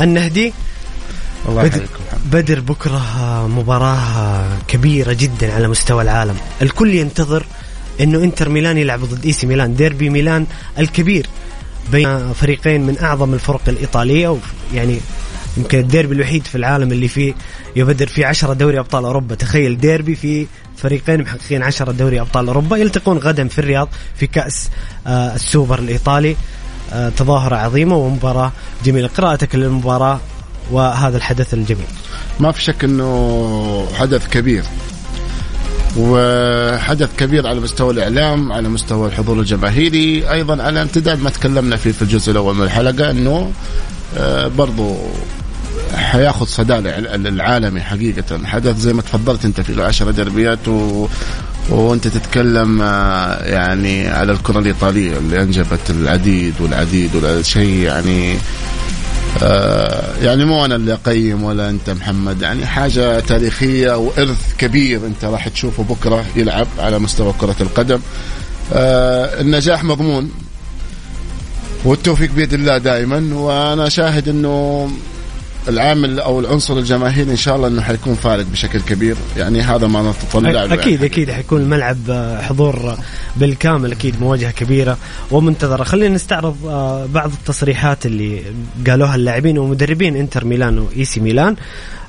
النهدي. 0.00 0.52
الله 1.48 1.62
بدر, 1.62 1.86
بدر 2.32 2.60
بكرة 2.60 3.02
مباراة 3.46 4.48
كبيرة 4.68 5.12
جدا 5.12 5.54
على 5.54 5.68
مستوى 5.68 6.02
العالم. 6.02 6.36
الكل 6.62 6.94
ينتظر 6.94 7.46
أنه 8.00 8.18
إنتر 8.18 8.48
ميلان 8.48 8.78
يلعب 8.78 9.00
ضد 9.04 9.24
إيسي 9.24 9.46
ميلان. 9.46 9.76
ديربي 9.76 10.10
ميلان 10.10 10.46
الكبير 10.78 11.26
بين 11.92 12.32
فريقين 12.32 12.86
من 12.86 12.98
أعظم 13.02 13.34
الفرق 13.34 13.60
الإيطالية 13.68 14.28
وف- 14.28 14.52
يعني 14.74 15.00
يمكن 15.56 15.78
الديربي 15.78 16.14
الوحيد 16.14 16.46
في 16.46 16.54
العالم 16.54 16.92
اللي 16.92 17.08
فيه 17.08 17.34
يا 17.76 17.84
بدر 17.84 18.06
في 18.06 18.24
عشرة 18.24 18.52
دوري 18.52 18.78
أبطال 18.78 19.04
أوروبا. 19.04 19.34
تخيل 19.34 19.78
ديربي 19.78 20.14
في 20.14 20.46
فريقين 20.76 21.22
محققين 21.22 21.62
عشرة 21.62 21.92
دوري 21.92 22.20
أبطال 22.20 22.46
أوروبا 22.46 22.76
يلتقون 22.76 23.18
غدا 23.18 23.48
في 23.48 23.58
الرياض 23.58 23.88
في 24.16 24.26
كأس 24.26 24.70
آه، 25.06 25.34
السوبر 25.34 25.78
الإيطالي. 25.78 26.36
آه، 26.92 27.08
تظاهرة 27.08 27.56
عظيمة 27.56 27.96
ومباراة 27.96 28.52
جميلة. 28.84 29.08
قراءتك 29.08 29.54
للمباراة 29.54 30.20
وهذا 30.70 31.16
الحدث 31.16 31.54
الجميل. 31.54 31.86
ما 32.40 32.52
في 32.52 32.62
شك 32.62 32.84
إنه 32.84 33.88
حدث 33.94 34.28
كبير 34.28 34.64
وحدث 35.96 37.08
كبير 37.18 37.46
على 37.46 37.60
مستوى 37.60 37.92
الإعلام 37.92 38.52
على 38.52 38.68
مستوى 38.68 39.08
الحضور 39.08 39.40
الجماهيري. 39.40 40.30
أيضا 40.30 40.62
على 40.62 40.82
امتداد 40.82 41.22
ما 41.22 41.30
تكلمنا 41.30 41.76
فيه 41.76 41.92
في 41.92 42.02
الجزء 42.02 42.32
الأول 42.32 42.54
من 42.54 42.62
الحلقة 42.62 43.10
إنه 43.10 43.52
آه، 44.16 44.48
برضو 44.48 44.96
حياخذ 45.94 46.46
صدى 46.46 46.78
العالمي 47.28 47.80
حقيقة. 47.80 48.46
حدث 48.46 48.78
زي 48.78 48.92
ما 48.92 49.02
تفضلت 49.02 49.44
انت 49.44 49.60
في 49.60 49.82
10 49.82 50.10
دربيات 50.10 50.68
و... 50.68 51.08
وانت 51.70 52.08
تتكلم 52.08 52.82
آه، 52.82 53.44
يعني 53.44 54.08
على 54.08 54.32
الكرة 54.32 54.58
الإيطالية 54.58 55.18
اللي 55.18 55.42
أنجبت 55.42 55.90
العديد 55.90 56.54
والعديد 56.60 57.16
والشيء 57.16 57.78
يعني 57.78 58.36
آه 59.42 60.14
يعني 60.22 60.44
مو 60.44 60.64
أنا 60.64 60.76
اللي 60.76 60.92
أقيم 60.92 61.42
ولا 61.42 61.70
أنت 61.70 61.90
محمد 61.90 62.42
يعني 62.42 62.66
حاجة 62.66 63.20
تاريخية 63.20 63.96
وإرث 63.96 64.54
كبير 64.58 65.06
أنت 65.06 65.24
راح 65.24 65.48
تشوفه 65.48 65.82
بكرة 65.82 66.24
يلعب 66.36 66.66
على 66.78 66.98
مستوى 66.98 67.34
كرة 67.40 67.56
القدم. 67.60 68.00
آه 68.72 69.40
النجاح 69.40 69.84
مضمون 69.84 70.30
والتوفيق 71.84 72.32
بيد 72.32 72.52
الله 72.52 72.78
دائما 72.78 73.34
وأنا 73.34 73.88
شاهد 73.88 74.28
إنه 74.28 74.90
العامل 75.68 76.20
أو 76.20 76.40
العنصر 76.40 76.78
الجماهيري 76.78 77.30
إن 77.30 77.36
شاء 77.36 77.56
الله 77.56 77.68
إنه 77.68 77.82
حيكون 77.82 78.14
فارق 78.14 78.44
بشكل 78.44 78.80
كبير. 78.80 79.16
يعني 79.36 79.60
هذا 79.60 79.86
ما 79.86 80.10
نتطلع 80.10 80.50
له 80.50 80.74
أكيد 80.74 80.92
يعني. 80.92 81.06
أكيد 81.06 81.30
حيكون 81.30 81.60
الملعب 81.60 81.98
آه، 82.10 82.42
حضور 82.42 82.96
بالكامل 83.36 83.92
أكيد 83.92 84.20
مواجهة 84.20 84.50
كبيرة 84.50 84.98
ومنتظرة. 85.30 85.84
خلينا 85.84 86.14
نستعرض 86.14 86.56
آه، 86.66 87.06
بعض 87.06 87.32
التصريحات 87.32 88.06
اللي 88.06 88.42
قالوها 88.86 89.14
اللاعبين 89.14 89.58
ومدربين 89.58 90.16
إنتر 90.16 90.44
ميلان 90.44 90.78
واي 90.78 91.04
سي 91.04 91.20
ميلان. 91.20 91.56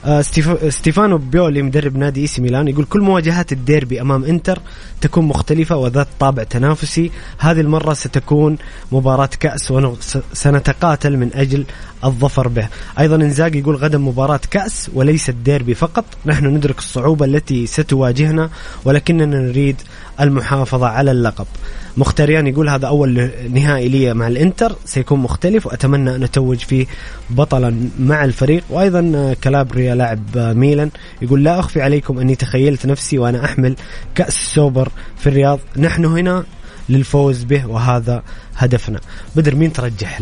آه، 0.05 0.21
ستيفانو 0.69 1.17
بيولي 1.17 1.61
مدرب 1.61 1.97
نادي 1.97 2.21
إي 2.21 2.27
سي 2.27 2.41
ميلان 2.41 2.67
يقول 2.67 2.85
كل 2.85 3.01
مواجهات 3.01 3.51
الديربي 3.51 4.01
أمام 4.01 4.23
إنتر 4.25 4.59
تكون 5.01 5.25
مختلفة 5.25 5.75
وذات 5.75 6.07
طابع 6.19 6.43
تنافسي. 6.43 7.11
هذه 7.37 7.61
المرة 7.61 7.93
ستكون 7.93 8.57
مباراة 8.91 9.29
كأس 9.39 9.71
وسنتقاتل 9.71 11.17
من 11.17 11.29
أجل 11.33 11.65
الظفر 12.05 12.47
به. 12.47 12.67
أيضا 12.99 13.15
إنزاج 13.15 13.55
يقول 13.55 13.75
غدا 13.75 13.97
مباراة 13.97 14.39
كأس 14.51 14.91
وليس 14.93 15.29
الديربي 15.29 15.73
فقط. 15.73 16.05
نحن 16.25 16.45
ندرك 16.45 16.79
الصعوبة 16.79 17.25
التي 17.25 17.67
ستواجهنا 17.67 18.49
ولكننا 18.85 19.25
نريد 19.25 19.75
المحافظة 20.21 20.87
على 20.87 21.11
اللقب. 21.11 21.45
مختاريان 21.97 22.47
يقول 22.47 22.69
هذا 22.69 22.87
أول 22.87 23.29
نهائي 23.49 23.89
لي 23.89 24.13
مع 24.13 24.27
الإنتر 24.27 24.75
سيكون 24.85 25.19
مختلف 25.19 25.65
وأتمنى 25.65 26.15
أن 26.15 26.23
أتوج 26.23 26.57
فيه 26.57 26.85
بطلا 27.29 27.89
مع 27.99 28.25
الفريق. 28.25 28.63
وأيضا 28.69 29.35
كالابريا 29.41 29.95
لاعب 29.95 30.37
ميلان 30.37 30.89
يقول 31.21 31.43
لا 31.43 31.59
أخفي 31.59 31.81
عليكم 31.81 32.19
أني 32.19 32.35
تخيلت 32.35 32.85
نفسي 32.85 33.17
وأنا 33.17 33.45
أحمل 33.45 33.75
كأس 34.15 34.33
سوبر 34.33 34.89
في 35.17 35.27
الرياض. 35.27 35.59
نحن 35.77 36.05
هنا 36.05 36.43
للفوز 36.89 37.43
به 37.43 37.65
وهذا 37.65 38.23
هدفنا. 38.57 38.99
بدر 39.35 39.55
مين 39.55 39.73
ترجح 39.73 40.19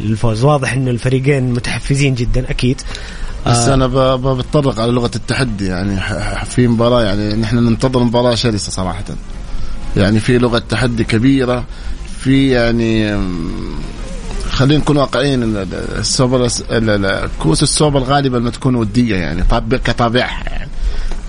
الفوز 0.00 0.44
واضح 0.44 0.72
أن 0.72 0.88
الفريقين 0.88 1.52
متحفزين 1.52 2.14
جدا 2.14 2.50
أكيد. 2.50 2.80
بس 3.46 3.56
آه 3.56 3.74
أنا 3.74 3.86
بتطرق 4.16 4.80
على 4.80 4.92
لغة 4.92 5.10
التحدي 5.16 5.66
يعني 5.66 6.00
في 6.44 6.68
مباراة 6.68 7.02
يعني 7.02 7.34
نحن 7.34 7.56
ننتظر 7.56 8.02
مباراة 8.02 8.34
شرسة 8.34 8.70
صراحة. 8.70 9.04
يعني 9.96 10.20
في 10.20 10.38
لغة 10.38 10.58
تحدي 10.58 11.04
كبيرة 11.04 11.64
في 12.20 12.50
يعني 12.50 13.18
خلينا 14.50 14.80
نكون 14.80 14.96
واقعيين 14.96 15.56
السوبر 15.98 16.48
كوس 17.38 17.62
السوبر 17.62 18.00
غالبا 18.00 18.38
ما 18.38 18.50
تكون 18.50 18.74
ودية 18.74 19.16
يعني 19.16 19.44
كطابعها 19.84 20.44
يعني. 20.46 20.70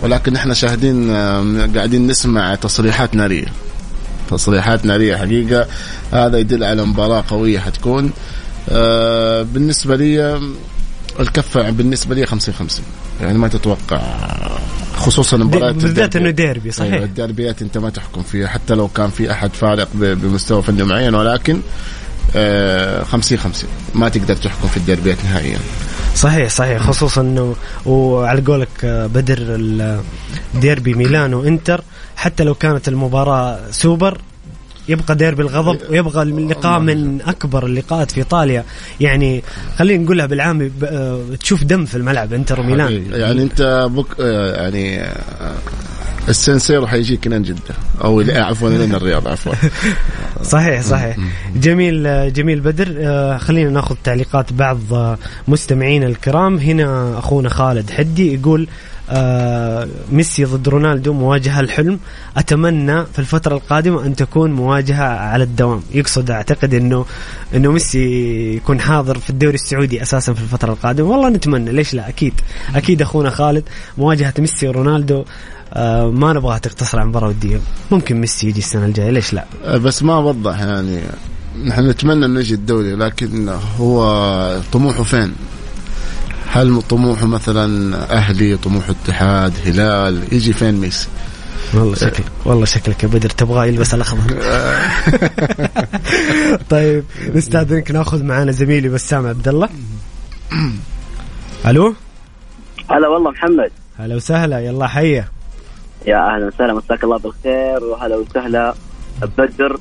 ولكن 0.02 0.36
إحنا 0.36 0.54
شاهدين 0.54 1.12
قاعدين 1.76 2.08
نسمع 2.08 2.56
تصريحات 2.56 3.16
نارية. 3.16 3.48
تصريحات 4.30 4.86
ناريه 4.86 5.16
حقيقة. 5.16 5.68
هذا 6.12 6.38
يدل 6.38 6.64
على 6.64 6.86
مباراة 6.86 7.24
قوية 7.28 7.60
حتكون. 7.60 8.12
آه، 8.70 9.42
بالنسبة 9.42 9.96
لي 9.96 10.42
الكفه 11.20 11.70
بالنسبة 11.70 12.16
لي 12.16 12.26
50 12.26 12.54
50 12.54 12.86
يعني 13.22 13.38
ما 13.38 13.48
تتوقع 13.48 14.02
خصوصا 14.96 15.38
مباريات 15.38 15.76
بالذات 15.76 16.16
إنه 16.16 16.30
ديربي 16.30 16.72
صحيح. 16.72 16.94
أيوة 16.94 17.06
الديربيات 17.06 17.62
أنت 17.62 17.78
ما 17.78 17.90
تحكم 17.90 18.24
فيها. 18.24 18.48
حتى 18.48 18.74
لو 18.74 18.88
كان 18.88 19.10
في 19.10 19.32
أحد 19.32 19.54
فارق 19.54 19.88
بمستوى 19.94 20.64
فني 20.64 20.84
معين 20.84 21.16
ولكن 21.16 21.62
50 23.04 23.38
50 23.38 23.70
ما 23.96 24.10
تقدر 24.10 24.36
تحكم 24.36 24.68
في 24.68 24.78
الديربيات 24.78 25.18
نهائيا. 25.26 25.58
صحيح 26.16 26.50
صحيح. 26.50 26.82
خصوصا 26.82 27.22
إنه 27.22 27.56
وعلى 27.86 28.42
قولك 28.42 28.68
آه، 28.84 29.08
بدر 29.08 29.38
الديربي 30.56 30.94
ميلان 30.94 31.34
وانتر 31.34 31.84
حتى 32.18 32.44
لو 32.44 32.54
كانت 32.56 32.88
المباراة 32.88 33.60
سوبر 33.72 34.22
يبقى 34.90 35.16
ديربي 35.16 35.42
الغضب 35.42 35.80
ويبقى 35.90 36.22
اللقاء 36.22 36.80
من 36.80 37.22
أكبر 37.22 37.66
اللقاءات 37.66 38.12
في 38.12 38.18
إيطاليا. 38.18 38.64
يعني 39.00 39.44
خلينا 39.78 40.04
نقولها 40.04 40.26
بالعامي 40.26 40.72
آه، 40.84 41.22
تشوف 41.40 41.64
دم 41.64 41.86
في 41.86 41.96
الملعب 41.96 42.34
إنتر 42.34 42.60
وميلان 42.60 43.06
يعني 43.12 43.42
أنت 43.44 43.88
بك 43.92 44.06
آه، 44.20 44.56
يعني 44.56 45.08
السان 46.30 46.55
سيرو 46.55 46.88
حيجيك 46.88 47.28
لين 47.28 47.44
جدة. 47.44 47.76
أو 48.04 48.24
عفوا 48.30 48.70
لين 48.70 48.96
الرياض 48.96 49.28
عفوا. 49.28 49.54
صحيح 50.44 50.82
صحيح. 50.82 51.18
جميل 51.56 52.34
جميل 52.34 52.60
بدر. 52.60 52.96
آه، 52.98 53.38
خلينا 53.38 53.70
ناخذ 53.70 53.96
تعليقات 54.04 54.54
بعض 54.54 54.80
مستمعينا 55.48 56.06
الكرام. 56.06 56.58
هنا 56.58 57.20
أخونا 57.20 57.50
خالد 57.50 57.90
حدي 57.90 58.34
يقول 58.34 58.68
آه 59.10 59.88
ميسي 60.12 60.46
ضد 60.46 60.70
رونالدو 60.70 61.14
مواجهة 61.14 61.60
الحلم. 61.60 62.00
أتمنى 62.38 63.06
في 63.06 63.20
الفترة 63.20 63.56
القادمة 63.56 64.06
أن 64.06 64.16
تكون 64.16 64.52
مواجهة 64.52 65.04
على 65.04 65.44
الدوام. 65.44 65.82
يقصد 65.94 66.32
أعتقد 66.32 66.74
أنه 66.74 67.06
أنه 67.56 67.72
ميسي 67.72 68.56
يكون 68.56 68.80
حاضر 68.82 69.20
في 69.20 69.30
الدوري 69.30 69.56
السعودي 69.56 70.02
أساسا 70.02 70.34
في 70.34 70.42
الفترة 70.42 70.74
القادمة. 70.74 71.08
والله 71.08 71.30
نتمنى 71.30 71.72
ليش 71.72 71.94
لا؟ 71.94 72.10
أكيد. 72.10 72.34
أكيد 72.76 73.02
أخونا 73.02 73.30
خالد 73.30 73.64
مواجهة 73.98 74.34
ميسي 74.40 74.68
ورونالدو 74.68 75.20
آه 75.20 75.26
ما 76.12 76.34
نبغاها 76.34 76.58
تقتصر 76.58 77.00
على 77.00 77.08
مباراة 77.08 77.28
ودية. 77.28 77.60
ممكن 77.92 78.22
ميسي 78.22 78.48
يجي 78.48 78.60
السنة 78.60 78.86
الجاية 78.86 79.10
ليش 79.10 79.34
لا؟ 79.34 79.46
آه، 79.66 79.78
بس 79.78 80.04
ما 80.04 80.18
وضح 80.18 80.60
يعني. 80.60 81.00
نحن 81.66 81.90
نتمنى 81.90 82.26
إنه 82.26 82.40
يجي 82.40 82.54
الدوري 82.54 82.96
لكن 82.96 83.50
هو 83.80 84.62
طموحه 84.74 85.04
فين؟ 85.04 85.34
هل 86.48 86.82
طموحه 86.82 87.26
مثلا 87.26 87.96
أهلي 88.14 88.58
طموحه 88.58 88.96
اتحاد 89.04 89.54
هلال؟ 89.66 90.24
يجي 90.32 90.54
فين 90.54 90.76
ميسي؟ 90.76 91.08
والله 91.74 91.96
شكل 91.96 92.24
والله 92.46 92.66
شكلك 92.66 93.04
يا 93.04 93.08
بدر 93.08 93.30
تبغاه 93.30 93.66
يلبس 93.66 93.94
الاخضر 93.94 94.38
طيب 96.70 97.04
نستاذنك 97.36 97.92
ناخذ 97.92 98.24
معنا 98.24 98.52
زميلي 98.52 98.90
بسام 98.90 99.28
عبد 99.28 99.48
الله 99.48 99.70
ألو؟ 101.66 101.96
هلا 102.92 103.08
والله 103.08 103.32
محمد. 103.32 103.72
هلا 103.98 104.16
وسهلا 104.16 104.60
يلا 104.60 104.88
حيه 104.88 105.37
يا 106.06 106.36
أهلا 106.36 106.48
وسهلا 106.48 106.74
مساك 106.74 107.04
الله 107.04 107.18
بالخير 107.18 107.84
وهلا 107.84 108.16
وسهلا 108.16 108.74
بدر 109.38 109.80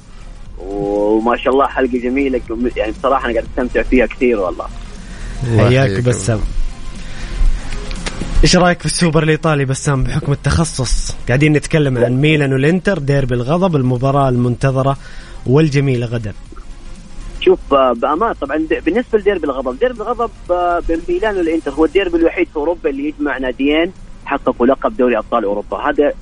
وما 0.58 1.36
شاء 1.36 1.52
الله 1.52 1.66
حلقة 1.66 1.98
جميلة 1.98 2.40
يعني 2.76 2.92
بصراحة 2.92 3.24
أنا 3.24 3.32
قاعد 3.32 3.46
أستمتع 3.50 3.82
فيها 3.82 4.06
كثير 4.06 4.40
والله. 4.40 4.66
حياك 5.56 6.00
بسام. 6.00 6.40
إيش 8.42 8.56
رأيك 8.56 8.80
في 8.80 8.86
السوبر 8.86 9.22
الإيطالي 9.22 9.64
بسام 9.64 10.04
بحكم 10.04 10.32
التخصص؟ 10.32 11.16
قاعدين 11.28 11.52
نتكلم 11.52 11.98
عن 11.98 12.20
ميلان 12.20 12.52
والإنتر 12.52 12.98
ديربي 12.98 13.34
الغضب 13.34 13.76
المباراة 13.76 14.28
المنتظرة 14.28 14.96
والجميلة 15.46 16.06
غدا. 16.06 16.32
شوف 17.40 17.58
بامان 17.70 18.32
طبعا 18.32 18.66
بالنسبة 18.86 19.18
لديربي 19.18 19.44
الغضب 19.44 19.78
ديربي 19.78 20.00
الغضب 20.00 20.30
آه، 20.50 20.82
بين 20.88 21.00
ميلان 21.08 21.36
والإنتر 21.36 21.70
هو 21.70 21.84
الديربي 21.84 22.16
الوحيد 22.16 22.48
في 22.48 22.56
أوروبا 22.56 22.90
اللي 22.90 23.08
يجمع 23.08 23.38
ناديين. 23.38 23.92
حققوا 24.26 24.66
لقب 24.66 24.96
دوري 24.96 25.18
أبطال 25.18 25.44
أوروبا. 25.44 25.76
هذا 25.76 26.12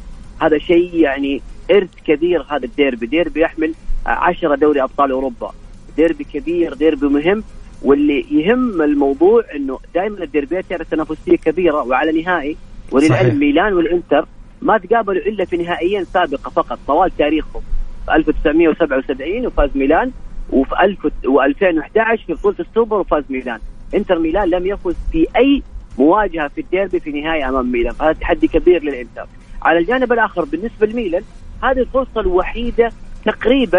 هذا 0.43 0.59
شيء 0.59 0.95
يعني 0.95 1.43
إرث 1.71 1.91
كبير 2.07 2.43
هذا 2.51 2.65
الديربي. 2.65 3.07
ديربي 3.07 3.41
يحمل 3.41 3.75
عشرة 4.07 4.55
دوري 4.55 4.83
أبطال 4.83 5.11
أوروبا. 5.11 5.53
ديربي 5.97 6.25
كبير 6.25 6.75
ديربي 6.75 7.07
مهم. 7.07 7.45
واللي 7.83 8.27
يهم 8.31 8.83
الموضوع 8.83 9.45
إنه 9.55 9.79
دائما 9.95 10.23
الديربيات 10.23 10.65
تعرف 10.71 10.91
تنافسية 10.91 11.37
كبيرة 11.37 11.83
وعلى 11.83 12.23
نهائي. 12.23 12.57
وللعلم 12.93 13.39
ميلان 13.39 13.73
والإنتر 13.73 14.27
ما 14.63 14.79
تقابلوا 14.79 15.23
إلا 15.23 15.45
في 15.45 15.57
نهائيين 15.57 16.05
سابقة 16.05 16.51
فقط. 16.51 16.79
طوال 16.87 17.17
تاريخهم. 17.17 17.63
في 18.07 18.15
1977 18.15 19.47
وفاز 19.47 19.71
ميلان. 19.75 20.11
وفي 20.51 20.75
2011 20.85 22.25
في 22.27 22.33
بطولة 22.33 22.57
السوبر 22.61 23.01
وفاز 23.01 23.25
ميلان. 23.31 23.59
إنتر 23.95 24.19
ميلان 24.19 24.51
لم 24.51 24.67
يفز 24.67 24.97
في 25.13 25.27
أي 25.37 25.63
مواجهة 25.99 26.49
في 26.49 26.61
الديربي 26.61 27.01
في 27.01 27.11
نهائي 27.21 27.49
أمام 27.49 27.73
ميلان 27.73 27.93
فهذا 27.93 28.13
تحدي 28.13 28.49
كبير 28.49 28.83
للإنتر. 28.83 29.27
على 29.63 29.79
الجانب 29.79 30.13
الآخر 30.13 30.45
بالنسبة 30.45 30.87
لميلان 30.87 31.23
هذه 31.63 31.79
الفرصة 31.79 32.21
الوحيدة 32.21 32.93
تقريبا 33.25 33.79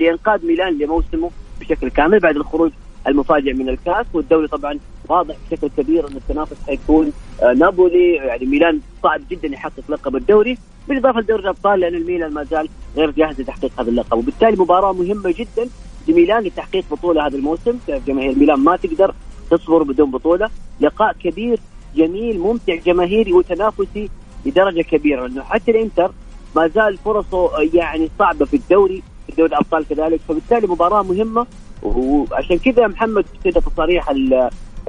لإنقاذ 0.00 0.46
ميلان 0.46 0.78
لموسمه 0.78 1.30
بشكل 1.60 1.88
كامل 1.88 2.18
بعد 2.18 2.36
الخروج 2.36 2.70
المفاجئ 3.06 3.52
من 3.52 3.68
الكاس. 3.68 4.06
والدوري 4.12 4.46
طبعا 4.48 4.78
واضح 5.08 5.34
بشكل 5.50 5.68
كبير 5.76 6.08
أن 6.08 6.16
التنافس 6.16 6.56
حيكون 6.66 7.12
آه، 7.42 7.52
نابولي. 7.52 8.14
يعني 8.14 8.46
ميلان 8.46 8.80
صعب 9.02 9.20
جدا 9.30 9.48
يحقق 9.48 9.82
لقب 9.88 10.16
الدوري 10.16 10.58
بالإضافة 10.88 11.20
لدوري 11.20 11.42
الأبطال 11.42 11.80
لأن 11.80 11.94
الميلان 11.94 12.34
ما 12.34 12.44
زال 12.44 12.68
غير 12.96 13.10
جاهز 13.10 13.40
لتحقيق 13.40 13.80
هذا 13.80 13.90
اللقب. 13.90 14.18
وبالتالي 14.18 14.56
مباراة 14.56 14.92
مهمة 14.92 15.34
جدا 15.38 15.68
لميلان 16.08 16.42
لتحقيق 16.42 16.84
بطولة 16.90 17.26
هذا 17.26 17.36
الموسم. 17.36 17.78
جماهير 18.06 18.38
ميلان 18.38 18.58
ما 18.60 18.76
تقدر 18.76 19.14
تصبر 19.50 19.82
بدون 19.82 20.10
بطولة. 20.10 20.50
لقاء 20.80 21.12
كبير 21.12 21.58
جميل 21.96 22.38
ممتع 22.38 22.74
جماهيري 22.74 23.32
وتنافسي 23.32 24.10
بدرجة 24.44 24.82
كبيرة. 24.82 25.26
لأنه 25.26 25.42
حتى 25.42 25.70
الإنتر 25.70 26.10
ما 26.56 26.68
زال 26.68 26.96
فرصه 26.96 27.50
يعني 27.74 28.10
صعبة 28.18 28.44
في 28.44 28.56
الدوري 28.56 29.02
في 29.26 29.32
دوري 29.36 29.48
الأبطال 29.48 29.88
كذلك. 29.88 30.20
فبالتالي 30.28 30.66
مباراة 30.66 31.02
مهمة. 31.02 31.46
وعشان 31.82 32.58
كذا 32.58 32.86
محمد 32.86 33.24
ابتدى 33.34 33.60
تصاريح 33.60 34.10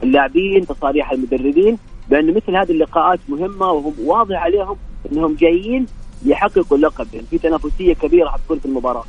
اللاعبين 0.03 0.67
تصاريح 0.67 1.11
المدربين 1.11 1.77
بأن 2.09 2.33
مثل 2.33 2.55
هذه 2.55 2.71
اللقاءات 2.71 3.19
مهمة 3.29 3.71
وهم 3.71 3.93
واضح 4.05 4.43
عليهم 4.43 4.75
إنهم 5.11 5.35
جايين 5.35 5.85
يحققوا 6.25 6.77
اللقب. 6.77 7.07
يعني 7.13 7.25
في 7.29 7.37
تنافسية 7.37 7.93
كبيرة 7.93 8.29
حتكون 8.29 8.59
في 8.59 8.65
المباراة. 8.65 9.03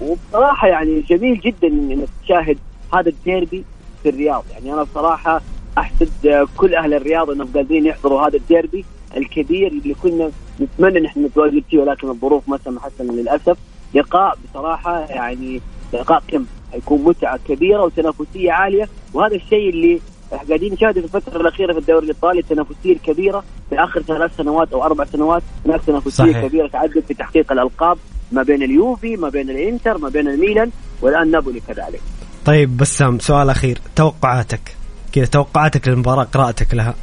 وبصراحة 0.00 0.68
يعني 0.68 1.00
جميل 1.00 1.40
جدا 1.40 1.68
إنك 1.68 2.08
تشاهد 2.24 2.58
هذا 2.94 3.08
الديربي. 3.08 3.64
الرياض. 4.06 4.44
يعني 4.52 4.72
أنا 4.72 4.82
بصراحه 4.82 5.40
أحسد 5.78 6.08
كل 6.56 6.74
أهل 6.74 6.94
الرياض 6.94 7.30
أنهم 7.30 7.48
قادرين 7.54 7.86
يحضروا 7.86 8.28
هذا 8.28 8.36
الديربي 8.36 8.84
الكبير 9.16 9.68
اللي 9.68 9.94
كنا 9.94 10.30
نتمنى 10.60 11.00
نحن 11.00 11.24
نتواجد 11.24 11.62
فيه 11.70 11.78
ولكن 11.78 12.08
الظروف 12.08 12.48
ما 12.48 12.58
سمحت 12.64 12.92
لنا 13.00 13.12
للأسف. 13.12 13.56
لقاء 13.94 14.38
بصراحة 14.44 15.00
يعني 15.00 15.60
لقاء 15.92 16.22
قمه 16.32 16.44
حيكون 16.72 17.04
متعة 17.04 17.38
كبيرة 17.48 17.82
وتنافسية 17.84 18.52
عالية. 18.52 18.88
وهذا 19.14 19.34
الشيء 19.34 19.70
اللي 19.70 20.00
قاعدين 20.48 20.72
نشاهده 20.72 21.00
في 21.00 21.16
الفترة 21.16 21.40
الأخيرة 21.40 21.72
في 21.72 21.78
الدوري 21.78 22.04
الإيطالي 22.04 22.40
التنافسية 22.40 22.92
الكبيرة 22.92 23.44
في 23.70 23.84
آخر 23.84 24.02
ثلاث 24.02 24.36
سنوات 24.36 24.72
أو 24.72 24.84
أربع 24.84 25.04
سنوات. 25.04 25.42
هناك 25.66 25.80
تنافسية 25.86 26.24
صحيح. 26.24 26.46
كبيرة 26.46 26.68
تعدد 26.68 27.04
في 27.08 27.14
تحقيق 27.14 27.52
الألقاب 27.52 27.98
ما 28.32 28.42
بين 28.42 28.62
اليوفي 28.62 29.16
ما 29.16 29.28
بين 29.28 29.50
الإنتر 29.50 29.98
ما 29.98 30.08
بين 30.08 30.28
الميلان 30.28 30.70
والآن 31.02 31.30
نابولي 31.30 31.60
كذلك. 31.60 32.00
طيب 32.46 32.76
بسام 32.76 33.18
سؤال 33.18 33.50
أخير. 33.50 33.78
توقعاتك. 33.96 34.76
كذا 35.12 35.24
توقعاتك 35.24 35.88
للمباراة 35.88 36.24
قراءتك 36.24 36.74
لها. 36.74 36.94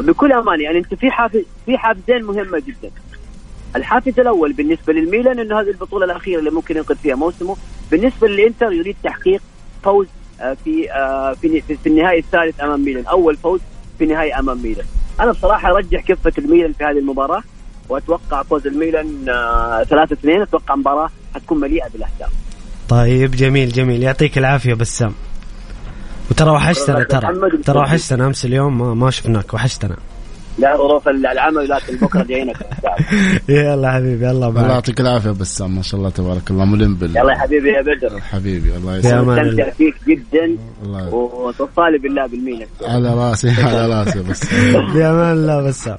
بكل 0.00 0.32
امانه 0.32 0.62
يعني 0.62 0.78
أنت 0.78 0.94
في 0.94 1.10
حافز 1.10 1.42
في 1.66 1.78
حافزين 1.78 2.24
مهمة 2.24 2.58
جدا. 2.58 2.90
الحافز 3.76 4.20
الأول 4.20 4.52
بالنسبة 4.52 4.92
للميلان 4.92 5.38
إنه 5.38 5.60
هذه 5.60 5.68
البطولة 5.68 6.04
الأخيرة 6.04 6.38
اللي 6.38 6.50
ممكن 6.50 6.76
ينقذ 6.76 6.96
فيها 6.96 7.14
موسمه. 7.14 7.56
بالنسبة 7.90 8.28
للإنتر 8.28 8.72
يريد 8.72 8.96
تحقيق 9.04 9.42
فوز 9.82 10.06
آه، 10.40 10.56
في 10.64 10.92
آه، 10.92 11.32
في 11.32 11.60
في 11.60 11.86
النهائي 11.86 12.18
الثالث 12.18 12.60
أمام 12.60 12.84
ميلان. 12.84 13.06
أول 13.06 13.36
فوز 13.36 13.60
في 13.98 14.04
النهائي 14.04 14.34
أمام 14.34 14.62
ميلان. 14.62 14.86
أنا 15.20 15.32
بصراحة 15.32 15.70
أرجح 15.70 16.00
كفة 16.00 16.32
الميلان 16.38 16.72
في 16.72 16.84
هذه 16.84 16.98
المباراة 16.98 17.42
وأتوقع 17.88 18.42
فوز 18.42 18.66
الميلان 18.66 19.24
3 19.88 19.94
آه، 19.94 20.12
2 20.12 20.42
أتوقع 20.42 20.74
مباراة 20.74 21.10
حتكون 21.34 21.60
مليئة 21.60 21.88
بالاهداف 21.88 22.32
طيب 22.92 23.30
جميل 23.30 23.68
جميل. 23.68 24.02
يعطيك 24.02 24.38
العافية 24.38 24.74
بسام. 24.74 25.12
وترى 26.30 26.50
وحشتنا 26.50 27.04
ترى. 27.04 27.28
ترى 27.64 27.78
وحشتنا 27.78 28.26
أمس 28.26 28.44
اليوم 28.44 28.78
ما, 28.78 28.94
ما 28.94 29.10
شفناك. 29.10 29.54
وحشتنا. 29.54 29.96
لا 30.58 30.76
ظروف 30.76 31.08
العمل 31.08 31.68
لكن 31.68 31.96
بكرة 31.96 32.22
جايينك. 32.22 32.56
يلا 33.48 33.92
حبيبي 33.92 34.26
يلا 34.26 34.50
معك 34.50 34.62
الله 34.64 34.74
يعطيك 34.74 35.00
العافية 35.00 35.30
بسام 35.30 35.76
ما 35.76 35.82
شاء 35.82 35.98
الله 36.00 36.10
تبارك 36.10 36.50
الله. 36.50 36.64
ملم 36.64 36.94
بال 36.94 37.10
يلا 37.16 37.32
يا 37.32 37.38
حبيبي 37.38 37.68
يا 37.68 37.82
بدر. 37.82 38.20
حبيبي 38.20 38.76
الله 38.76 38.96
يسلمك 38.96 39.38
استمتع 39.38 39.70
فيك 39.70 39.94
جدا. 40.08 40.56
وتصالي 41.12 41.98
بالله 41.98 42.26
بالمينة. 42.26 42.66
على 42.82 43.14
راسي 43.14 43.50
على 43.50 43.86
راسي 43.86 44.22
بس 44.22 44.54
بامان 44.94 45.32
الله 45.38 45.62
بسام. 45.62 45.96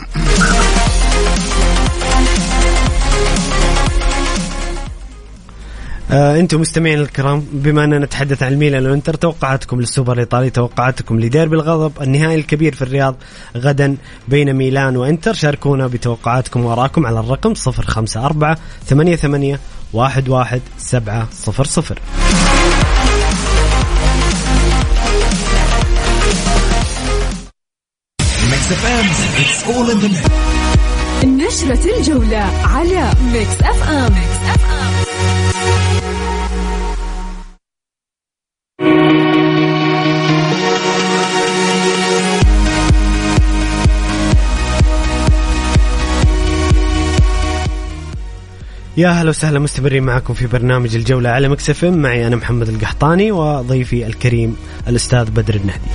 آه 6.14 6.40
أنتم 6.40 6.62
مستمعين 6.62 7.00
الكرام 7.00 7.46
بما 7.52 7.84
أننا 7.84 8.00
نتحدث 8.00 8.44
عن 8.44 8.54
الميلان 8.54 8.84
والإنتر 8.86 9.14
توقعاتكم 9.14 9.80
للسوبر 9.80 10.14
الإيطالي 10.14 10.50
توقعاتكم 10.50 11.20
لديربي 11.20 11.56
الغضب 11.56 12.02
النهائي 12.02 12.36
الكبير 12.36 12.76
في 12.76 12.82
الرياض 12.82 13.16
غدا 13.58 13.98
بين 14.28 14.54
ميلان 14.54 14.98
وإنتر. 14.98 15.34
شاركونا 15.34 15.88
بتوقعاتكم 15.88 16.66
وآرائكم 16.66 17.06
على 17.06 17.20
الرقم 17.20 17.54
054 17.68 18.56
88 18.86 19.58
11 19.96 20.60
700 20.78 21.28
نشرة 31.26 31.98
الجولة 31.98 32.38
على 32.64 33.12
Mix 33.34 33.62
FM, 33.62 34.14
Mix 34.14 34.38
FM. 34.50 34.93
يا 48.98 49.10
هلا 49.10 49.30
وسهلا 49.30 49.60
مستمرين 49.60 50.04
معكم 50.04 50.34
في 50.34 50.48
برنامج 50.48 50.96
الجولة 50.96 51.30
على 51.30 51.50
مكسف 51.50 51.84
معي 51.86 52.28
أنا 52.28 52.36
محمد 52.36 52.70
القحطاني 52.70 53.32
وضيفي 53.32 54.08
الكريم 54.08 54.56
الأستاذ 54.88 55.30
بدر 55.32 55.56
النهدي. 55.56 55.90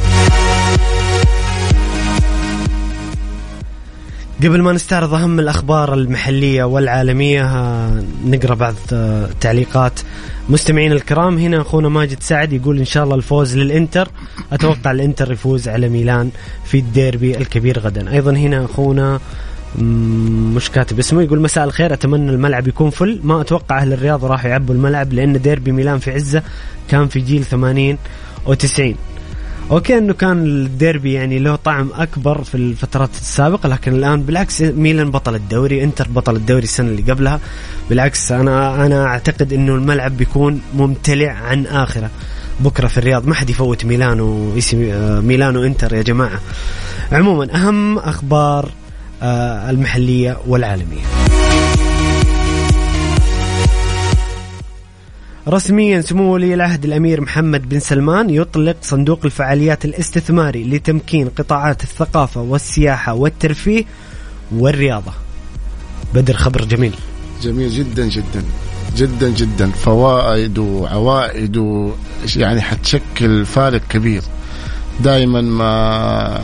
قبل 4.45 4.63
ما 4.63 4.73
نستعرض 4.73 5.15
أهم 5.15 5.41
الأخبار 5.41 5.95
المحلية 5.95 6.65
والعالمية 6.65 7.45
نقرأ 8.25 8.55
بعض 8.55 8.75
تعليقات. 9.41 10.01
مستمعين 10.49 10.93
الكرام 10.93 11.39
هنا 11.39 11.61
أخونا 11.61 11.89
ماجد 11.89 12.23
سعد 12.23 12.53
يقول 12.53 12.79
إن 12.79 12.85
شاء 12.85 13.05
الله 13.05 13.15
الفوز 13.15 13.57
للإنتر. 13.57 14.09
أتوقع 14.53 14.91
الإنتر 14.91 15.33
يفوز 15.33 15.69
على 15.69 15.89
ميلان 15.89 16.31
في 16.65 16.79
الديربي 16.79 17.37
الكبير 17.37 17.79
غدا. 17.79 18.13
أيضا 18.13 18.33
هنا 18.33 18.65
أخونا 18.65 19.21
مش 20.55 20.71
كاتب 20.71 20.99
اسمه 20.99 21.23
يقول 21.23 21.41
مساء 21.41 21.65
الخير 21.65 21.93
أتمنى 21.93 22.31
الملعب 22.31 22.69
يكون 22.69 22.91
فل. 22.91 23.21
ما 23.25 23.41
أتوقع 23.41 23.79
أهل 23.79 23.93
الرياض 23.93 24.25
راح 24.25 24.45
يعبوا 24.45 24.75
الملعب 24.75 25.13
لأن 25.13 25.41
ديربي 25.41 25.73
ميلان 25.73 25.99
في 25.99 26.11
عزة 26.11 26.43
كان 26.89 27.09
في 27.09 27.21
جيل 27.21 27.45
80 27.45 27.99
و90 28.47 28.81
أوكي 29.71 29.99
إنه 29.99 30.13
كان 30.13 30.43
الديربي 30.47 31.13
يعني 31.13 31.39
له 31.39 31.57
طعم 31.57 31.91
أكبر 31.95 32.43
في 32.43 32.55
الفترات 32.55 33.11
السابقة 33.21 33.69
لكن 33.69 33.93
الآن 33.95 34.23
بالعكس 34.23 34.63
ميلان 34.63 35.11
بطل 35.11 35.35
الدوري 35.35 35.85
إنتر 35.85 36.09
بطل 36.09 36.37
الدوري 36.37 36.63
السنة 36.65 36.89
اللي 36.89 37.13
قبلها. 37.13 37.41
بالعكس 37.91 38.33
أنا 38.33 38.87
أنا 38.87 39.05
أعتقد 39.05 39.53
إنه 39.53 39.75
الملعب 39.75 40.17
بيكون 40.17 40.61
ممتلئ 40.75 41.29
عن 41.29 41.67
آخرة. 41.67 42.11
بكرة 42.61 42.87
في 42.87 42.99
الرياض 42.99 43.27
ما 43.27 43.35
حد 43.35 43.51
يفوت 43.51 43.85
ميلان 43.85 44.21
واسم 44.21 44.89
آه، 44.93 45.21
ميلان 45.21 45.57
وانتر 45.57 45.95
يا 45.95 46.03
جماعة. 46.03 46.41
عموما 47.13 47.55
أهم 47.55 47.99
أخبار 47.99 48.71
المحلية 49.23 50.39
والعالمية 50.47 51.03
رسميا 55.49 56.01
سمو 56.01 56.35
ولي 56.35 56.55
العهد 56.55 56.85
الأمير 56.85 57.21
محمد 57.21 57.69
بن 57.69 57.81
سلمان 57.81 58.31
يطلق 58.31 58.77
صندوق 58.83 59.21
الفعاليات 59.25 59.85
الاستثماري 59.85 60.65
لتمكين 60.65 61.29
قطاعات 61.29 61.83
الثقافة 61.83 62.41
والسياحة 62.41 63.15
والترفيه 63.15 63.85
والرياضة. 64.53 65.13
بدر 66.15 66.37
خبر 66.37 66.65
جميل. 66.65 66.95
جميل 67.43 67.71
جدا 67.71 68.07
جدا 68.07 68.45
جدا 68.97 69.29
جدا 69.29 69.71
فوائد 69.71 70.59
وعوائد 70.59 71.57
يعني 72.37 72.61
حتشكل 72.61 73.47
فارق 73.47 73.83
كبير. 73.91 74.23
دائما 75.01 75.41
ما 75.41 76.41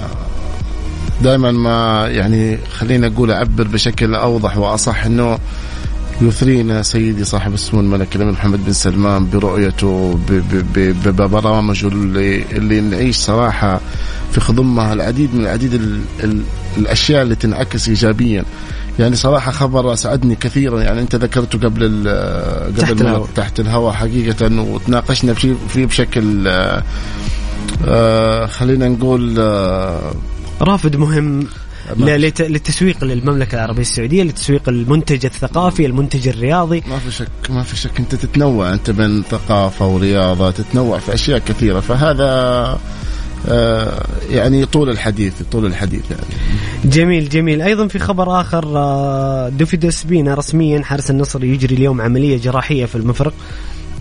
دائما 1.23 1.53
ما 1.53 2.09
يعني 2.09 2.59
خلينا 2.73 3.07
أقول 3.07 3.31
أعبر 3.31 3.65
بشكل 3.65 4.15
أوضح 4.15 4.59
وأصح 4.59 5.05
إنه 5.05 5.39
يثرينا 6.21 6.83
سيدي 6.83 7.25
صاحب 7.25 7.55
السمو 7.55 7.81
الملك 7.81 8.17
الامير 8.17 8.33
محمد 8.33 8.65
بن 8.65 8.73
سلمان 8.73 9.31
برؤيته 9.31 10.19
ببرامجه 11.05 11.89
اللي, 11.89 12.43
اللي 12.43 12.81
نعيش 12.81 13.17
صراحة 13.17 13.81
في 14.33 14.41
خضمها 14.41 14.93
العديد 14.93 15.35
من 15.35 15.41
العديد 15.41 15.75
ال 15.75 16.01
ال 16.25 16.43
الأشياء 16.77 17.23
اللي 17.23 17.35
تنعكس 17.35 17.89
ايجابيا. 17.89 18.45
يعني 18.99 19.17
صراحة 19.17 19.51
خبر 19.51 19.93
أسعدني 19.93 20.35
كثيرا. 20.35 20.81
يعني 20.83 21.01
أنت 21.01 21.15
ذكرته 21.15 21.59
قبل 21.59 22.09
قبل 22.69 22.77
تحت 22.79 23.01
الهواء. 23.01 23.29
تحت 23.37 23.61
الهواء 23.61 23.93
حقيقة 23.93 24.63
وتناقشنا 24.63 25.35
فيه 25.69 25.87
بشكل 25.87 26.49
آه 27.87 28.47
خلينا 28.47 28.89
نقول 28.89 29.37
آه 29.39 30.13
رافد 30.65 30.97
مهم 30.97 31.47
للتسويق 31.97 33.05
للمملكة 33.05 33.55
العربية 33.55 33.83
السعودية 33.83 34.23
لتسويق 34.23 34.69
المنتج 34.69 35.27
الثقافي 35.27 35.87
المنتج 35.87 36.29
الرياضي. 36.29 36.83
ما 36.87 36.99
في 36.99 37.11
شك 37.11 37.51
ما 37.51 37.63
في 37.63 37.77
شك 37.77 37.99
أنت 37.99 38.15
تتنوع 38.15 38.73
أنت 38.73 38.91
بين 38.91 39.23
ثقافة 39.23 39.87
ورياضة 39.87 40.51
تتنوع 40.51 40.99
في 40.99 41.15
أشياء 41.15 41.39
كثيرة. 41.39 41.81
فهذا 41.81 42.79
آه، 43.49 44.07
يعني 44.31 44.67
طول 44.67 44.91
الحديث 44.91 45.43
طول 45.53 45.67
الحديث 45.67 46.11
يعني. 46.11 46.23
جميل 46.85 47.29
جميل. 47.29 47.63
أيضا 47.63 47.87
في 47.87 47.99
خبر 47.99 48.41
آخر 48.41 48.79
آه، 48.79 49.49
دوفيدو 49.49 49.91
سبينا 49.91 50.35
رسميا 50.35 50.83
حارس 50.83 51.11
النصر 51.11 51.45
يجري 51.45 51.75
اليوم 51.75 52.01
عملية 52.01 52.39
جراحية 52.39 52.85
في 52.85 52.95
المفرق. 52.95 53.35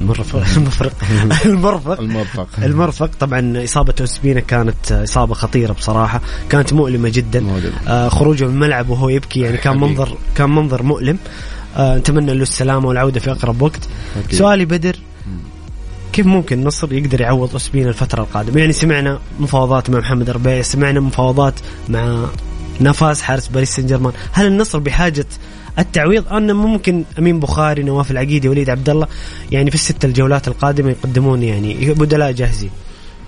المرفق. 0.02 0.44
المفرق 0.58 0.94
المرفق. 1.46 2.00
المرفق. 2.00 2.48
المرفق. 2.64 3.10
طبعا 3.20 3.64
إصابة 3.64 3.94
أوسبينا 4.02 4.40
كانت 4.40 4.92
إصابة 4.92 5.34
خطيرة 5.34 5.74
بصراحة. 5.74 6.22
كانت 6.50 6.74
مؤلمة 6.74 7.10
جدا. 7.10 7.46
آه 7.88 8.10
خروجه 8.10 8.46
من 8.46 8.54
الملعب 8.54 8.90
وهو 8.90 9.10
يبكي 9.10 9.40
يعني 9.40 9.58
كان. 9.58 9.78
منظر 9.80 10.18
كان 10.36 10.50
منظر 10.50 10.84
مؤلم. 10.84 11.18
آه 11.78 11.98
نتمنى 11.98 12.34
له 12.34 12.42
السلامة 12.42 12.88
والعودة 12.88 13.20
في 13.20 13.32
أقرب 13.32 13.62
وقت. 13.62 13.90
سؤالي 14.32 14.66
بدر 14.66 14.96
كيف 16.14 16.26
ممكن 16.26 16.60
النصر 16.60 16.94
يقدر 16.94 17.22
يعوض 17.22 17.52
أوسبينا 17.52 17.90
الفترة 17.90 18.22
القادمة؟ 18.22 18.60
يعني 18.60 18.74
سمعنا 18.74 19.20
مفاوضات 19.40 19.90
مع 19.90 20.00
محمد 20.00 20.30
ربيع 20.30 20.62
سمعنا 20.62 21.00
مفاوضات 21.00 21.54
مع 21.90 22.26
نفاس 22.82 23.22
حارس 23.22 23.48
باريس 23.48 23.76
سان 23.76 23.86
جيرمان. 23.86 24.14
هل 24.32 24.48
النصر 24.48 24.80
بحاجة 24.80 25.26
التعويض. 25.80 26.34
ان 26.34 26.56
ممكن 26.56 27.04
أمين 27.20 27.40
بخاري 27.40 27.84
نواف 27.84 28.12
العقيدي 28.12 28.50
وليد 28.50 28.70
عبد 28.70 28.90
الله 28.90 29.08
يعني 29.52 29.70
في 29.72 29.76
الست 29.76 30.06
الجولات 30.06 30.48
القادمة 30.48 30.90
يقدمون 30.90 31.44
يعني 31.44 31.94
بدلاء 31.94 32.32
جاهزين. 32.32 32.70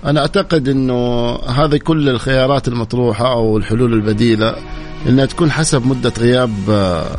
أنا 0.05 0.21
أعتقد 0.21 0.67
إنه 0.67 0.95
هذه 1.35 1.77
كل 1.77 2.09
الخيارات 2.09 2.67
المطروحة 2.67 3.31
أو 3.33 3.57
الحلول 3.57 3.93
البديلة 3.93 4.55
إنها 5.07 5.25
تكون 5.25 5.51
حسب 5.51 5.87
مدة 5.87 6.13
غياب 6.19 6.53
آه، 6.69 7.17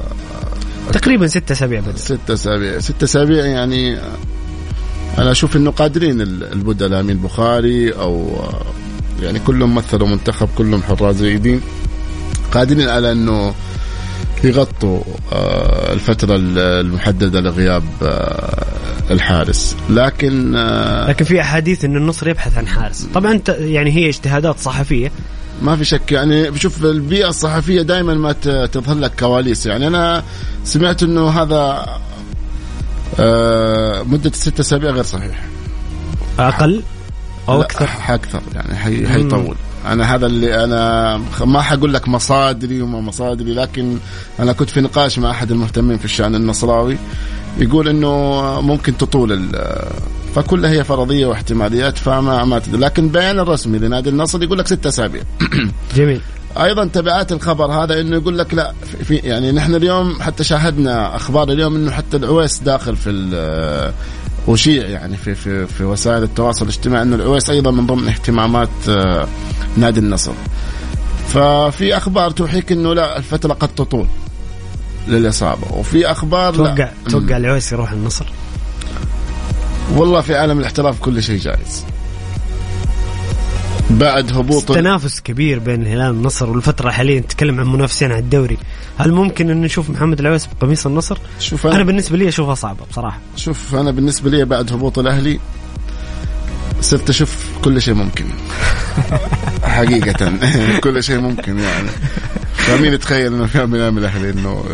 تقريبا 0.92 1.26
ستة 1.26 1.52
أسابيع 1.52 1.80
بدر 1.80 1.96
ستة 1.96 2.34
أسابيع. 2.34 2.78
ستة 2.78 3.04
أسابيع 3.04 3.44
يعني 3.46 3.98
أنا 5.18 5.30
أشوف 5.30 5.56
إنه 5.56 5.70
قادرين 5.70 6.20
ال- 6.20 6.52
البدلاء 6.52 7.00
امين 7.00 7.16
بخاري 7.18 7.90
أو 7.92 8.28
آه، 8.40 8.62
يعني 9.22 9.38
كلهم 9.38 9.74
مثلوا 9.74 10.08
منتخب 10.08 10.48
كلهم 10.58 10.82
حراس 10.82 11.16
جيدين 11.22 11.60
قادرين 12.52 12.88
على 12.88 13.12
إنه 13.12 13.54
يغطوا 14.46 15.00
آه، 15.32 15.92
الفترة 15.92 16.34
ال- 16.36 16.58
المحددة 16.58 17.40
لغياب 17.40 17.82
آه، 18.02 18.64
الحارس. 19.10 19.76
لكن 19.90 20.54
آه، 20.56 21.08
لكن 21.08 21.24
في 21.24 21.40
أحاديث 21.40 21.84
إن 21.84 21.96
النصر 21.96 22.28
يبحث 22.28 22.58
عن 22.58 22.66
حارس. 22.66 23.06
طبعا 23.14 23.40
يعني 23.48 23.90
هي 23.96 24.08
اجتهادات 24.08 24.58
صحفية. 24.58 25.12
ما 25.62 25.76
في 25.76 25.84
شك. 25.84 26.12
يعني 26.12 26.50
بشوف 26.50 26.84
البيئة 26.84 27.28
الصحفية 27.28 27.82
دائما 27.82 28.14
ما 28.14 28.32
تظهر 28.66 28.94
لك 28.96 29.12
كواليس. 29.20 29.66
يعني 29.66 29.86
أنا 29.86 30.22
سمعت 30.64 31.02
أنه 31.02 31.28
هذا 31.28 31.86
مدة 34.04 34.30
ست 34.34 34.60
أسابيع 34.60 34.90
غير 34.90 35.04
صحيح. 35.04 35.44
لا، 37.48 37.60
أكثر؟ 37.60 37.86
ح- 37.86 38.10
أكثر. 38.10 38.40
يعني 38.54 38.76
حي... 38.76 39.08
حيطول. 39.08 39.56
أنا 39.86 40.14
هذا 40.14 40.26
اللي 40.26 40.64
أنا 40.64 41.16
ما 41.44 41.62
حقول 41.62 41.94
لك 41.94 42.08
مصادري 42.08 42.82
وما 42.82 43.00
مصادري 43.00 43.54
لكن 43.54 43.98
أنا 44.40 44.52
كنت 44.52 44.70
في 44.70 44.80
نقاش 44.80 45.18
مع 45.18 45.30
أحد 45.30 45.50
المهتمين 45.50 45.98
في 45.98 46.04
الشأن 46.04 46.34
النصراوي 46.34 46.98
يقول 47.58 47.88
إنه 47.88 48.60
ممكن 48.60 48.96
تطول. 48.96 49.48
فكلها 50.34 50.70
هي 50.70 50.84
فرضية 50.84 51.26
واحتماليات 51.26 51.98
فما 51.98 52.44
ما 52.44 52.58
تدري 52.58 52.80
لكن 52.80 53.04
البيان 53.04 53.38
الرسمي 53.38 53.78
لنادي 53.78 54.10
النصر 54.10 54.42
يقول 54.42 54.58
لك 54.58 54.66
ستة 54.66 54.88
أسابيع 54.88 55.22
جميل 55.96 56.20
أيضا 56.56 56.84
تبعات 56.84 57.32
الخبر 57.32 57.66
هذا 57.66 58.00
إنه 58.00 58.16
يقول 58.16 58.38
لك 58.38 58.54
لا 58.54 58.72
في- 59.04 59.16
يعني 59.16 59.52
نحن 59.52 59.74
اليوم 59.74 60.22
حتى 60.22 60.44
شاهدنا 60.44 61.16
أخبار 61.16 61.48
اليوم 61.48 61.76
إنه 61.76 61.90
حتى 61.90 62.16
العويس 62.16 62.58
داخل 62.58 62.96
في 62.96 63.10
وشيع 64.46 64.88
يعني 64.88 65.16
في 65.16 65.34
في 65.34 65.66
في 65.66 65.84
وسائل 65.84 66.22
التواصل 66.22 66.64
الاجتماعي 66.64 67.02
إنه 67.02 67.16
العويس 67.16 67.50
أيضا 67.50 67.70
من 67.70 67.86
ضمن 67.86 68.08
اهتمامات 68.08 68.68
آه، 68.88 69.28
نادي 69.76 70.00
النصر. 70.00 70.32
ففي 71.28 71.96
أخبار 71.96 72.30
توحيك 72.30 72.72
إنه 72.72 72.94
لا 72.94 73.18
الفترة 73.18 73.52
قد 73.52 73.68
تطول 73.68 74.06
للإصابة 75.08 75.72
وفي 75.72 76.10
أخبار 76.10 76.56
لا. 76.56 76.74
توقع 76.74 76.90
توقع 77.08 77.36
العويس 77.36 77.72
يروح 77.72 77.92
النصر 77.92 78.26
والله 79.96 80.20
في 80.20 80.34
عالم 80.34 80.58
الاحتراف 80.58 81.00
كل 81.00 81.22
شيء 81.22 81.38
جائز. 81.38 81.84
بعد 83.90 84.36
هبوط 84.36 84.72
تنافس 84.72 85.20
كبير 85.20 85.58
بين 85.58 85.82
الهلال 85.82 86.10
والنصر 86.10 86.50
والفترة 86.50 86.90
حاليا 86.90 87.20
نتكلم 87.20 87.60
عن 87.60 87.66
منافسين 87.66 88.12
على 88.12 88.20
الدوري. 88.20 88.58
هل 88.98 89.12
ممكن 89.12 89.50
إن 89.50 89.60
نشوف 89.60 89.90
محمد 89.90 90.20
العويس 90.20 90.46
بقميص 90.46 90.86
النصر؟ 90.86 91.18
شوف 91.40 91.66
أنا 91.66 91.84
بالنسبة 91.84 92.16
لي 92.16 92.28
أشوفها 92.28 92.54
صعبة 92.54 92.84
بصراحة. 92.90 93.18
شوف 93.36 93.74
أنا 93.74 93.90
بالنسبة 93.90 94.30
لي 94.30 94.44
بعد 94.44 94.72
هبوط 94.72 94.98
الأهلي 94.98 95.40
صرت 96.80 97.10
أشوف 97.10 97.46
كل 97.64 97.82
شيء 97.82 97.94
ممكن. 97.94 98.24
حقيقة 99.62 100.32
كل 100.84 101.02
شيء 101.02 101.20
ممكن 101.20 101.58
يعني. 101.58 101.88
فمين 102.54 102.92
يتخيل 102.92 103.34
إنه 103.34 103.46
في 103.46 103.58
يوم 103.58 103.70
من 103.70 103.76
الأيام 103.76 103.98
الأهلي 103.98 104.30
انه 104.30 104.64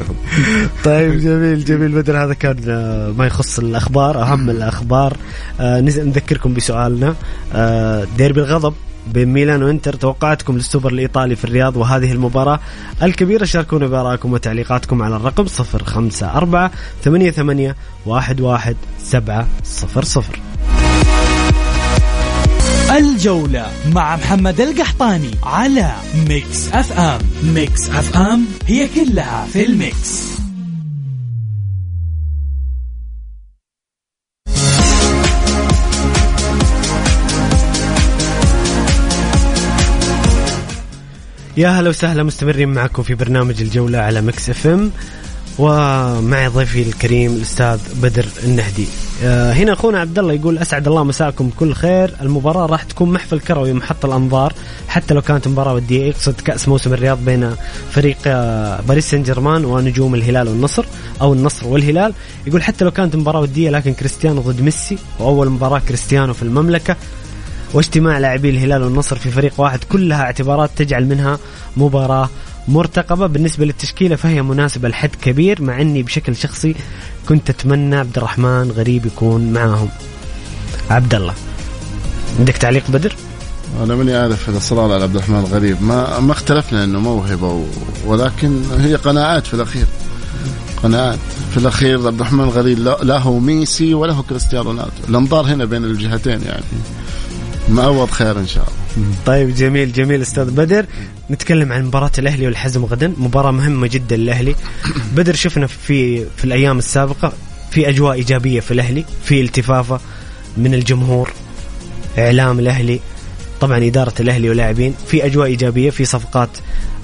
طيب 0.84 1.18
جميل 1.20 1.64
جميل. 1.64 1.92
بدر 1.92 2.24
هذا 2.24 2.34
كان 2.34 2.56
آه، 2.68 3.12
ما 3.18 3.26
يخص 3.26 3.58
الأخبار 3.58 4.22
أهم 4.22 4.50
الأخبار. 4.50 5.16
آه، 5.60 5.80
نذكركم 5.80 6.54
بسؤالنا. 6.54 7.14
آه، 7.52 8.06
ديربي 8.16 8.40
الغضب. 8.40 8.74
بين 9.06 9.28
ميلان 9.28 9.62
وانتر. 9.62 9.94
توقعاتكم 9.94 10.56
للسوبر 10.56 10.92
الإيطالي 10.92 11.36
في 11.36 11.44
الرياض 11.44 11.76
وهذه 11.76 12.12
المباراة 12.12 12.60
الكبيرة. 13.02 13.44
شاركونا 13.44 13.86
بارائكم 13.86 14.32
وتعليقاتكم 14.32 15.02
على 15.02 15.16
الرقم 15.16 15.46
054 15.46 16.10
88 17.04 17.74
11 18.06 18.74
700 19.02 19.46
الجولة 22.96 23.66
مع 23.92 24.16
محمد 24.16 24.60
القحطاني 24.60 25.30
على 25.42 25.92
ميكس 26.28 26.68
أف 26.72 26.92
أم. 26.92 27.18
ميكس 27.42 27.90
أف 27.90 28.16
أم 28.16 28.44
هي 28.66 28.88
كلها 28.88 29.46
في 29.52 29.66
الميكس. 29.66 30.31
يا 41.56 41.68
هلا 41.68 41.88
وسهلا 41.88 42.22
مستمرين 42.22 42.68
معكم 42.68 43.02
في 43.02 43.14
برنامج 43.14 43.62
الجولة 43.62 43.98
على 43.98 44.20
مكس 44.20 44.50
إف 44.50 44.66
إم. 44.66 44.90
ومعي 45.58 46.48
ضيفي 46.48 46.82
الكريم 46.82 47.32
الأستاذ 47.32 47.78
بدر 48.02 48.26
النهدي. 48.44 48.86
آه، 49.24 49.52
هنا 49.52 49.72
أخونا 49.72 50.00
عبد 50.00 50.18
الله 50.18 50.32
يقول 50.32 50.58
أسعد 50.58 50.88
الله 50.88 51.04
مساكم 51.04 51.48
بكل 51.48 51.72
خير، 51.72 52.14
المباراة 52.20 52.66
راح 52.66 52.82
تكون 52.82 53.12
محفل 53.12 53.40
كروي 53.40 53.72
محط 53.72 54.04
الأنظار. 54.04 54.52
حتى 54.88 55.14
لو 55.14 55.22
كانت 55.22 55.48
مباراة 55.48 55.74
ودية 55.74 56.04
يقصد 56.04 56.40
كأس 56.40 56.68
موسم 56.68 56.92
الرياض 56.92 57.24
بين 57.24 57.54
فريق 57.90 58.18
آه، 58.26 58.80
باريس 58.80 59.10
سان 59.10 59.22
جيرمان 59.22 59.64
ونجوم 59.64 60.14
الهلال 60.14 60.48
والنصر 60.48 60.84
أو 61.20 61.32
النصر 61.32 61.68
والهلال، 61.68 62.14
يقول 62.46 62.62
حتى 62.62 62.84
لو 62.84 62.90
كانت 62.90 63.16
مباراة 63.16 63.40
ودية 63.40 63.70
لكن 63.70 63.92
كريستيانو 63.92 64.40
ضد 64.40 64.60
ميسي. 64.60 64.98
وأول 65.18 65.50
مباراة 65.50 65.78
كريستيانو 65.78 66.34
في 66.34 66.42
المملكة. 66.42 66.96
واجتماع 67.72 68.18
لاعبي 68.18 68.50
الهلال 68.50 68.82
والنصر 68.82 69.16
في 69.16 69.30
فريق 69.30 69.52
واحد 69.58 69.84
كلها 69.84 70.22
اعتبارات 70.22 70.70
تجعل 70.76 71.06
منها 71.06 71.38
مباراة 71.76 72.30
مرتقبة. 72.68 73.26
بالنسبة 73.26 73.64
للتشكيلة 73.64 74.16
فهي 74.16 74.42
مناسبة 74.42 74.88
لحد 74.88 75.10
كبير 75.22 75.62
مع 75.62 75.80
إني 75.80 76.02
بشكل 76.02 76.36
شخصي 76.36 76.74
كنت 77.28 77.50
أتمنى 77.50 77.96
عبد 77.96 78.16
الرحمن 78.16 78.70
غريب 78.70 79.06
يكون 79.06 79.52
معاهم. 79.52 79.88
عبد 80.90 81.14
الله 81.14 81.34
عندك 82.38 82.56
تعليق 82.56 82.90
بدر؟ 82.90 83.16
أنا 83.82 83.94
ماني 83.94 84.14
عارف 84.14 84.48
الاصرار 84.48 84.92
على 84.92 85.02
عبد 85.02 85.14
الرحمن 85.14 85.38
الغريب 85.38 85.82
ما 85.82 86.20
ما 86.20 86.32
اختلفنا 86.32 86.84
إنه 86.84 87.00
موهبة 87.00 87.48
و... 87.48 87.64
ولكن 88.06 88.62
هي 88.78 88.94
قناعات 88.94 89.46
في 89.46 89.54
الأخير. 89.54 89.86
قناعات 90.82 91.18
في 91.50 91.56
الأخير. 91.56 92.06
عبد 92.06 92.20
الرحمن 92.20 92.44
الغريب 92.44 92.78
لا, 92.78 92.98
لا 93.02 93.18
هو 93.18 93.38
ميسي 93.38 93.94
ولا 93.94 94.12
هو 94.12 94.22
كريستيانو 94.22 94.64
رونالدو. 94.64 94.90
الأنظار 95.08 95.46
هنا 95.46 95.64
بين 95.64 95.84
الجهتين 95.84 96.42
يعني. 96.42 96.64
معوض 97.72 98.10
خير 98.10 98.38
إن 98.38 98.46
شاء 98.46 98.64
الله. 98.64 99.14
طيب 99.26 99.54
جميل 99.54 99.92
جميل 99.92 100.22
أستاذ 100.22 100.50
بدر. 100.50 100.86
نتكلم 101.30 101.72
عن 101.72 101.84
مباراة 101.84 102.10
الأهلي 102.18 102.46
والحزم 102.46 102.84
غدا. 102.84 103.12
مباراة 103.16 103.50
مهمة 103.50 103.86
جدا 103.86 104.16
للأهلي. 104.16 104.54
بدر 105.16 105.34
شفنا 105.34 105.66
في 105.66 106.24
في 106.36 106.44
الأيام 106.44 106.78
السابقة 106.78 107.32
في 107.70 107.88
أجواء 107.88 108.12
إيجابية 108.14 108.60
في 108.60 108.70
الأهلي 108.70 109.04
في 109.24 109.40
التفافة 109.40 110.00
من 110.56 110.74
الجمهور 110.74 111.30
إعلام 112.18 112.58
الأهلي 112.58 113.00
طبعا 113.60 113.86
إدارة 113.86 114.12
الأهلي 114.20 114.50
ولاعبين 114.50 114.94
في 115.06 115.26
أجواء 115.26 115.46
إيجابية 115.46 115.90
في 115.90 116.04
صفقات 116.04 116.48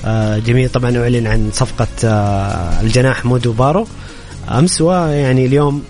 آه، 0.05 0.39
جميلة. 0.39 0.69
طبعا 0.69 0.99
أعلن 0.99 1.27
عن 1.27 1.51
صفقة 1.53 1.87
آه، 2.05 2.81
الجناح 2.81 3.25
مودو 3.25 3.53
بارو. 3.53 3.87
أمس 4.49 4.81
ويعني 4.81 5.47
اليوم 5.47 5.83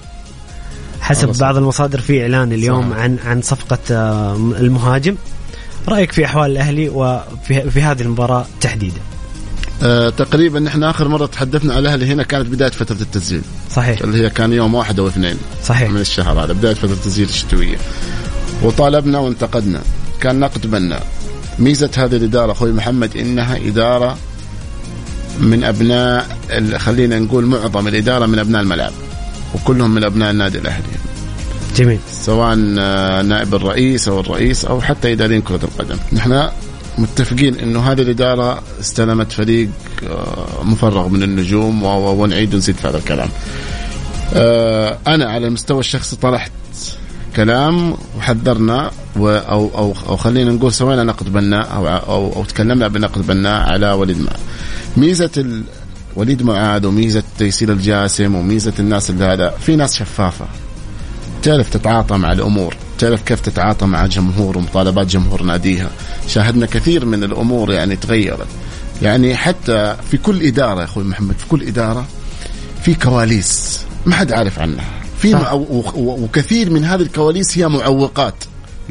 حسب. 1.09 1.41
بعض 1.41 1.57
المصادر 1.57 2.01
في 2.01 2.23
إعلان 2.23 2.53
اليوم 2.53 2.91
صحيح. 2.91 3.03
عن 3.03 3.19
عن 3.25 3.43
صفقة 3.43 3.79
آه، 3.91 4.37
المهاجم. 4.37 5.17
رأيك 5.89 6.13
في 6.13 6.25
أحوال 6.25 6.51
الأهلي 6.51 6.89
وفي 6.89 7.71
في 7.71 7.83
هذه 7.83 8.03
المباراة 8.03 8.47
تحديدا؟ 8.61 9.01
آه 9.83 10.09
تقريبا 10.09 10.61
نحن 10.61 10.83
آخر 10.83 11.09
مرة 11.09 11.27
تحدثنا 11.27 11.73
على 11.75 11.81
الأهلي 11.81 12.13
هنا 12.13 12.23
كانت 12.23 12.47
بداية 12.47 12.71
فترة 12.71 12.97
التسجيل. 13.01 13.43
صحيح. 13.71 14.01
اللي 14.01 14.25
هي 14.25 14.31
كان 14.31 14.53
يوم 14.53 14.75
واحد 14.75 14.99
أو 15.01 15.09
اثنين. 15.09 15.37
صحيح. 15.65 15.91
من 15.91 16.01
الشهر 16.01 16.45
هذا 16.45 16.53
بداية 16.53 16.75
فترة 16.75 16.93
التسجيل 16.93 17.29
الشتوية. 17.29 17.77
وطالبنا 18.63 19.19
وانتقدنا. 19.19 19.81
كان 20.21 20.41
نقد 20.41 20.67
بناء 20.67 21.07
ميزة 21.59 21.91
هذه 21.97 22.17
الإدارة 22.17 22.53
أخوي 22.53 22.73
محمد 22.73 23.17
إنها 23.17 23.57
إدارة 23.57 24.17
من 25.41 25.65
أبناء 25.65 26.27
خلينا 26.77 27.19
نقول 27.19 27.47
معظم 27.47 27.89
الإدارة 27.89 28.27
من 28.27 28.39
أبناء 28.39 28.63
الملعب. 28.63 28.93
وكلهم 29.55 29.95
من 29.95 30.05
أبناء 30.05 30.31
النادي 30.31 30.59
الأهلي. 30.59 30.89
جميل. 31.77 31.99
سواء 32.11 32.59
آه، 32.79 33.23
نائب 33.23 33.55
الرئيس 33.55 34.09
أو 34.09 34.21
الرئيس 34.21 34.65
أو 34.65 34.81
حتى 34.81 35.13
إداريين 35.13 35.43
كرة 35.43 35.61
القدم. 35.65 35.97
نحن 36.13 36.49
متفقين 36.99 37.55
إنه 37.55 37.81
هذه 37.81 38.03
الإدارة 38.03 38.63
استلمت 38.81 39.33
فريق 39.33 39.69
آه، 40.11 40.65
مفرغ 40.65 41.09
من 41.09 41.23
النجوم 41.23 41.85
ونعيد 41.85 42.55
ونزيد 42.55 42.77
في 42.77 42.89
هذا 42.89 42.99
الكلام. 42.99 43.29
آه، 44.35 44.99
أنا 45.07 45.25
على 45.25 45.47
المستوى 45.47 45.81
الشخصي 45.81 46.17
طرحت 46.17 46.53
كلام 47.37 47.97
وحذرنا 48.19 48.91
و 49.17 49.29
أو 49.29 49.71
أو 49.75 49.95
أو 50.09 50.17
خلينا 50.17 50.51
نقول 50.51 50.73
سوينا 50.73 51.05
نقد 51.05 51.33
بناء 51.33 51.75
أو 51.75 51.89
أو, 51.89 52.33
أو 52.33 52.45
تكلمنا 52.45 52.89
بنقد 52.89 53.27
بناء 53.27 53.61
على 53.71 53.93
وليد 53.93 54.21
معاذ. 54.21 54.41
ميزة 54.97 55.31
ال 55.37 55.63
وليد 56.19 56.43
معاذ 56.43 56.87
وميزة 56.87 57.23
تيسير 57.39 57.73
الجاسم 57.73 58.35
وميزة 58.35 58.73
الناس 58.79 59.11
اللي 59.11 59.25
هذا 59.25 59.51
في 59.51 59.77
ناس 59.77 59.95
شفافة. 59.97 60.47
تعرف 61.43 61.71
تتعاطى 61.71 62.17
مع 62.17 62.33
الأمور. 62.33 62.77
تعرف 62.99 63.23
كيف 63.23 63.41
تتعاطى 63.41 63.87
مع 63.87 64.07
جمهور 64.07 64.59
ومطالبات 64.59 65.07
جمهور 65.07 65.43
ناديها. 65.43 65.91
شاهدنا 66.29 66.67
كثير 66.67 67.05
من 67.05 67.25
الأمور 67.25 67.73
يعني 67.73 67.97
تغيرت. 67.97 68.47
يعني 69.03 69.37
حتى 69.37 69.97
في 70.11 70.17
كل 70.17 70.43
إدارة 70.43 70.81
يا 70.81 70.85
أخوي 70.85 71.05
محمد 71.05 71.39
في 71.39 71.47
كل 71.47 71.63
إدارة 71.63 72.07
في 72.83 72.95
كواليس 72.95 73.81
ما 74.07 74.15
حد 74.15 74.33
عارف 74.33 74.59
عنها. 74.59 74.85
في. 75.19 75.37
وكثير 75.97 76.71
من 76.71 76.85
هذه 76.85 77.01
الكواليس 77.03 77.59
هي 77.59 77.69
معوقات. 77.69 78.35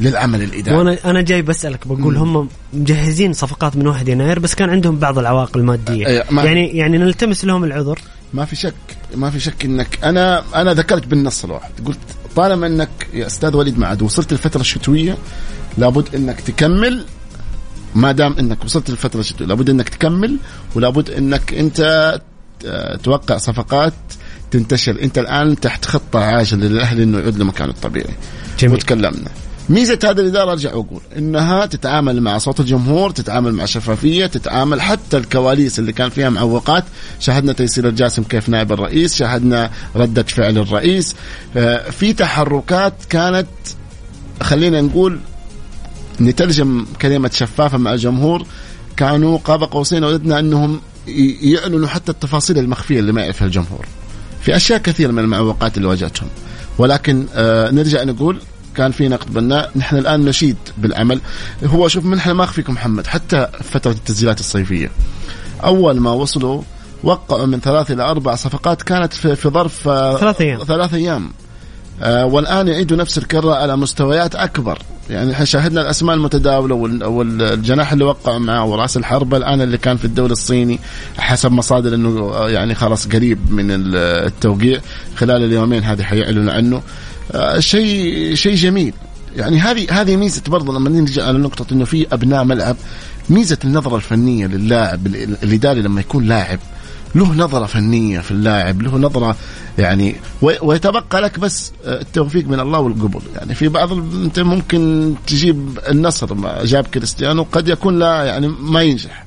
للعمل 0.00 0.42
الإداري. 0.42 0.76
وأنا 0.78 0.98
أنا 1.04 1.22
جاي 1.22 1.42
بسألك 1.42 1.86
بقول 1.88 2.16
هم 2.16 2.48
مجهزين 2.72 3.32
صفقات 3.32 3.76
من 3.76 3.86
1 3.86 4.08
يناير 4.08 4.38
بس 4.38 4.54
كان 4.54 4.70
عندهم 4.70 4.96
بعض 4.98 5.18
العوائق 5.18 5.56
المادية. 5.56 6.24
ما- 6.30 6.44
يعني 6.44 6.66
يعني 6.76 6.98
نلتمس 6.98 7.44
لهم 7.44 7.64
العذر؟ 7.64 7.98
ما 8.34 8.44
في 8.44 8.56
شك 8.56 8.74
ما 9.14 9.30
في 9.30 9.40
شك 9.40 9.64
انك 9.64 9.98
أنا 10.04 10.42
أنا 10.54 10.74
ذكرت 10.74 11.06
بالنص 11.06 11.44
الواحد. 11.44 11.70
قلت 11.86 11.98
طالما 12.36 12.66
إنك 12.66 12.88
يا 13.14 13.26
أستاذ 13.26 13.56
وليد 13.56 13.78
معد 13.78 14.02
وصلت 14.02 14.32
الفترة 14.32 14.60
الشتوية 14.60 15.16
لابد 15.78 16.14
إنك 16.14 16.40
تكمل 16.40 17.04
ما 17.94 18.12
دام 18.12 18.34
إنك 18.38 18.64
وصلت 18.64 18.90
للفتره 18.90 19.20
الشتوية 19.20 19.48
لابد 19.48 19.70
إنك 19.70 19.88
تكمل 19.88 20.36
ولابد 20.74 21.10
إنك 21.10 21.54
أنت 21.54 21.80
ت- 22.60 23.00
توقع 23.02 23.36
صفقات 23.38 23.92
تنتشر. 24.50 25.02
أنت 25.02 25.18
الآن 25.18 25.60
تحت 25.60 25.84
خطة 25.84 26.18
عاجلة 26.24 26.66
للاهلي 26.68 27.02
إنه 27.02 27.18
يعود 27.18 27.38
لمكانه 27.38 27.70
الطبيعي. 27.70 28.14
جميل. 28.58 28.74
وتكلمنا. 28.74 29.30
ميزة 29.70 29.98
هذه 30.04 30.10
الإدارة 30.10 30.52
أرجع 30.52 30.74
وأقول 30.74 31.00
إنها 31.16 31.66
تتعامل 31.66 32.20
مع 32.22 32.38
صوت 32.38 32.60
الجمهور 32.60 33.10
تتعامل 33.10 33.52
مع 33.52 33.64
شفافيه 33.64 34.26
تتعامل 34.26 34.80
حتى 34.80 35.16
الكواليس 35.16 35.78
اللي 35.78 35.92
كان 35.92 36.10
فيها 36.10 36.30
معوقات. 36.30 36.84
شاهدنا 37.20 37.52
تيسير 37.52 37.88
الجاسم 37.88 38.22
كيف 38.22 38.48
نائب 38.48 38.72
الرئيس 38.72 39.14
شاهدنا 39.14 39.70
ردة 39.96 40.22
فعل 40.22 40.58
الرئيس. 40.58 41.16
آه، 41.56 41.90
في 41.90 42.12
تحركات 42.12 42.94
كانت 43.08 43.46
خلينا 44.42 44.80
نقول 44.80 45.20
نترجم 46.20 46.86
كلمة 47.02 47.30
شفافة 47.34 47.78
مع 47.78 47.92
الجمهور. 47.92 48.46
كانوا 48.96 49.38
قاب 49.38 49.62
قوسين 49.62 50.04
وددنا 50.04 50.38
أنهم 50.38 50.80
يعلنوا 51.42 51.88
حتى 51.88 52.12
التفاصيل 52.12 52.58
المخفية 52.58 53.00
اللي 53.00 53.12
ما 53.12 53.20
يعرفها 53.20 53.46
الجمهور. 53.46 53.86
في 54.40 54.56
أشياء 54.56 54.78
كثير 54.78 55.12
من 55.12 55.18
المعوقات 55.18 55.76
اللي 55.76 55.88
واجهتهم. 55.88 56.28
ولكن 56.78 57.26
آه 57.34 57.70
نرجع 57.70 58.04
نقول 58.04 58.40
كان 58.78 58.90
في 58.92 59.08
نقد 59.08 59.34
بناء 59.34 59.70
نحن 59.76 59.96
الآن 59.96 60.24
نشيد 60.24 60.56
بالعمل. 60.78 61.20
هو 61.64 61.88
شوف 61.88 62.04
من 62.04 62.16
نحن 62.16 62.30
ما 62.30 62.44
اخفيكم 62.44 62.72
محمد 62.72 63.06
حتى 63.06 63.46
فترة 63.62 63.90
التسجيلات 63.90 64.40
الصيفية. 64.40 64.90
أول 65.64 66.00
ما 66.00 66.10
وصلوا 66.10 66.62
وقعوا 67.02 67.46
من 67.46 67.60
ثلاث 67.60 67.90
إلى 67.90 68.02
أربع 68.02 68.34
صفقات 68.34 68.82
كانت 68.82 69.12
في, 69.12 69.36
في 69.36 69.48
ظرف 69.48 69.88
آه، 69.88 70.16
ثلاث 70.16 70.40
أيام. 70.40 70.64
ثلاث 70.64 70.94
أيام. 70.94 71.30
آه 72.02 72.24
والآن 72.26 72.68
يعيدوا 72.68 72.96
نفس 72.96 73.18
الكرة 73.18 73.54
على 73.54 73.76
مستويات 73.76 74.34
أكبر. 74.34 74.78
يعني 75.10 75.32
إحنا 75.32 75.44
شاهدنا 75.44 75.80
الأسماء 75.80 76.16
المتداولة 76.16 76.74
وال- 76.74 77.04
والجناح 77.04 77.92
اللي 77.92 78.04
وقعوا 78.04 78.38
معاه 78.38 78.64
وراس 78.64 78.96
الحربة 78.96 79.36
الآن 79.36 79.60
اللي 79.60 79.78
كان 79.78 79.96
في 79.96 80.04
الدوري 80.04 80.32
الصيني 80.32 80.78
حسب 81.18 81.52
مصادر 81.52 81.94
إنه 81.94 82.08
آه، 82.34 82.50
يعني 82.50 82.74
خلاص 82.74 83.06
قريب 83.08 83.52
من 83.52 83.70
ال- 83.70 83.96
التوقيع. 84.26 84.80
خلال 85.16 85.44
اليومين 85.44 85.84
هذه 85.84 86.02
حيعلنوا 86.02 86.52
عنه. 86.52 86.82
شيء 87.58 88.34
شيء 88.34 88.54
جميل. 88.54 88.92
يعني 89.36 89.58
هذه 89.60 90.00
هذه 90.00 90.16
ميزة 90.16 90.42
برضه 90.48 90.72
لما 90.72 90.90
نرجع 90.90 91.26
على 91.26 91.38
نقطة 91.38 91.66
إنه 91.74 91.84
في 91.84 92.06
أبناء 92.12 92.44
ملعب 92.44 92.76
ميزة 93.30 93.58
النظرة 93.64 93.96
الفنية 93.96 94.46
للاعب 94.46 95.06
ال- 95.06 95.36
الإداري 95.42 95.82
لما 95.82 96.00
يكون 96.00 96.24
لاعب 96.26 96.58
له 97.14 97.32
نظرة 97.34 97.66
فنية 97.66 98.20
في 98.20 98.30
اللاعب 98.30 98.82
له 98.82 98.98
نظرة 98.98 99.36
يعني 99.78 100.16
وي- 100.42 100.58
ويتبقى 100.62 101.20
لك 101.20 101.38
بس 101.38 101.72
التوفيق 101.84 102.48
من 102.48 102.60
الله 102.60 102.78
والقبول. 102.80 103.22
يعني 103.36 103.54
في 103.54 103.68
بعض 103.68 103.92
أنت 103.92 104.40
ممكن 104.40 105.14
تجيب 105.26 105.78
النصر 105.88 106.34
ما 106.34 106.64
جاب 106.64 106.86
كريستيانو 106.86 107.46
قد 107.52 107.68
يكون 107.68 107.98
لا 107.98 108.24
يعني 108.24 108.48
ما 108.60 108.82
ينجح. 108.82 109.24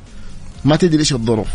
ما 0.66 0.76
تدري 0.76 1.00
إيش 1.00 1.14
الظروف. 1.14 1.48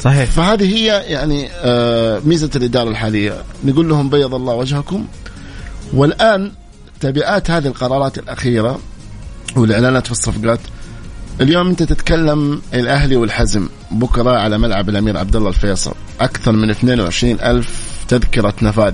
صحيح. 0.00 0.30
فهذه 0.30 0.76
هي 0.76 0.84
يعني 0.86 1.48
آه، 1.52 2.20
ميزة 2.24 2.50
الإدارة 2.56 2.88
الحالية. 2.88 3.42
نقول 3.64 3.88
لهم 3.88 4.10
بيض 4.10 4.34
الله 4.34 4.54
وجهكم. 4.54 5.04
والآن 5.94 6.52
تبعات 7.00 7.50
هذه 7.50 7.66
القرارات 7.66 8.18
الأخيرة 8.18 8.78
والإعلانات 9.56 10.06
في 10.06 10.12
الصفقات 10.12 10.60
اليوم 11.40 11.68
أنت 11.68 11.82
تتكلم 11.82 12.62
الأهلي 12.74 13.16
والحزم 13.16 13.68
بكرة 13.90 14.30
على 14.30 14.58
ملعب 14.58 14.88
الأمير 14.88 15.16
عبد 15.16 15.36
الله 15.36 15.48
الفيصل. 15.48 15.92
أكثر 16.20 16.52
من 16.52 16.70
22 16.70 17.40
ألف 17.40 17.98
تذكرة 18.08 18.54
نفاذ 18.62 18.92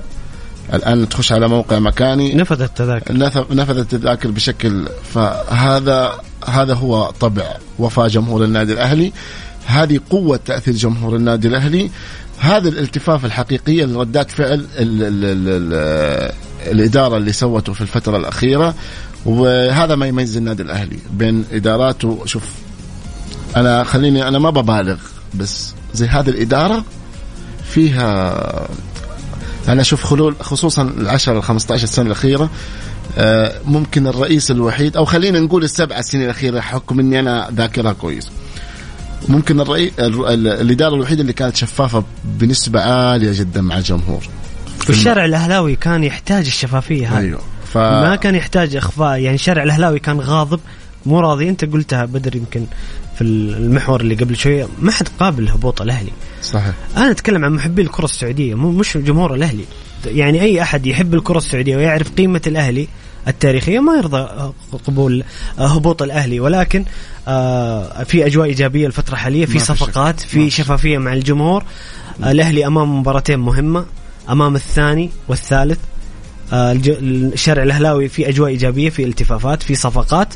الآن 0.73 1.09
تخش 1.09 1.31
على 1.31 1.47
موقع 1.47 1.79
مكاني. 1.79 2.35
نفذ 2.35 2.61
التذاكر. 2.61 3.13
نف- 3.13 3.51
نفذت 3.51 3.93
التذاكر 3.93 4.31
بشكل 4.31 4.85
فهذا 5.13 6.13
هذا 6.47 6.73
هو 6.73 7.11
طبع 7.19 7.55
وفاء 7.79 8.07
جمهور 8.07 8.43
النادي 8.43 8.73
الأهلي. 8.73 9.11
هذه 9.65 9.99
قوة 10.09 10.39
تأثير 10.45 10.73
جمهور 10.73 11.15
النادي 11.15 11.47
الأهلي. 11.47 11.89
هذا 12.39 12.69
الالتفاف 12.69 13.25
الحقيقية 13.25 13.85
لردات 13.85 14.31
فعل 14.31 14.53
ال 14.53 15.03
ال 15.03 15.25
ال 15.25 15.73
ال 15.73 16.31
الإدارة 16.71 17.17
اللي 17.17 17.31
سوته 17.33 17.73
في 17.73 17.81
الفترة 17.81 18.17
الأخيرة 18.17 18.75
وهذا 19.25 19.95
ما 19.95 20.07
يميز 20.07 20.37
النادي 20.37 20.63
الأهلي 20.63 20.99
بين 21.11 21.45
إداراته. 21.51 22.21
شوف 22.25 22.43
أنا 23.55 23.83
خليني 23.83 24.27
أنا 24.27 24.39
ما 24.39 24.49
ببالغ 24.49 24.97
بس 25.33 25.73
زي 25.93 26.07
هذه 26.07 26.29
الإدارة 26.29 26.83
فيها 27.73 28.69
أنا 29.67 29.81
أشوف 29.81 30.03
خلول 30.03 30.35
خصوصا 30.39 30.81
العشر 30.81 31.37
ال 31.37 31.43
15 31.43 31.85
سنة 31.87 32.05
الأخيرة 32.05 32.49
آه، 33.17 33.59
ممكن 33.65 34.07
الرئيس 34.07 34.51
الوحيد 34.51 34.97
أو 34.97 35.05
خلينا 35.05 35.39
نقول 35.39 35.63
السبع 35.63 36.01
سنين 36.01 36.23
الأخيرة 36.23 36.59
حكم 36.59 36.99
إني 36.99 37.19
أنا 37.19 37.49
ذاكرها 37.53 37.93
كويس. 37.93 38.29
ممكن 39.27 39.59
الرئيس 39.61 39.91
الإدارة 39.99 40.95
الوحيدة 40.95 41.21
اللي 41.21 41.33
كانت 41.33 41.55
شفافة 41.55 42.03
بنسبة 42.25 42.81
عالية 42.81 43.39
جدا 43.39 43.61
مع 43.61 43.77
الجمهور. 43.77 44.23
والشارع 44.87 45.25
الأهلاوي 45.25 45.75
كان 45.75 46.03
يحتاج 46.03 46.45
الشفافية 46.45 47.07
هذه. 47.07 47.19
أيوه 47.19 47.41
ف... 47.73 47.77
ما 47.77 48.15
كان 48.15 48.35
يحتاج 48.35 48.75
إخفاء 48.75 49.19
يعني 49.19 49.35
الشارع 49.35 49.63
الأهلاوي 49.63 49.99
كان 49.99 50.19
غاضب 50.19 50.59
مو 51.05 51.19
راضي. 51.19 51.49
أنت 51.49 51.65
قلتها 51.65 52.05
بدر 52.05 52.35
يمكن 52.35 52.65
في 53.15 53.21
المحور 53.21 54.01
اللي 54.01 54.15
قبل 54.15 54.35
شوية 54.35 54.67
ما 54.79 54.91
حد 54.91 55.07
قابل 55.19 55.49
هبوط 55.49 55.81
الأهلي. 55.81 56.11
صحيح. 56.41 56.73
أنا 56.97 57.11
أتكلم 57.11 57.45
عن 57.45 57.51
محبي 57.51 57.81
الكرة 57.81 58.05
السعودية 58.05 58.55
مو 58.55 58.71
مش 58.71 58.97
جمهور 58.97 59.33
الأهلي. 59.33 59.65
يعني 60.05 60.41
أي 60.41 60.61
أحد 60.61 60.85
يحب 60.85 61.13
الكرة 61.13 61.37
السعودية 61.37 61.77
ويعرف 61.77 62.11
قيمة 62.11 62.41
الأهلي 62.47 62.87
التاريخية 63.27 63.79
ما 63.79 63.93
يرضى 63.93 64.51
قبول 64.87 65.23
هبوط 65.57 66.01
الأهلي. 66.01 66.39
ولكن 66.39 66.85
آه، 67.27 68.03
في 68.03 68.25
أجواء 68.25 68.47
إيجابية 68.47 68.87
الفترة 68.87 69.13
الحالية 69.13 69.45
في. 69.45 69.59
صفقات 69.59 70.19
في. 70.19 70.49
شفافية 70.49 70.97
مع 70.97 71.13
الجمهور. 71.13 71.63
الأهلي 72.19 72.67
أمام 72.67 72.99
مباراتين 72.99 73.39
مهمة. 73.39 73.85
أمام 74.29 74.55
الثاني 74.55 75.09
والثالث. 75.27 75.79
آه، 76.53 76.77
الشارع 76.85 77.63
الأهلاوي 77.63 78.09
في 78.09 78.29
أجواء 78.29 78.49
إيجابية 78.49 78.89
في 78.89 79.03
التفافات 79.03 79.63
في 79.63 79.75
صفقات. 79.75 80.33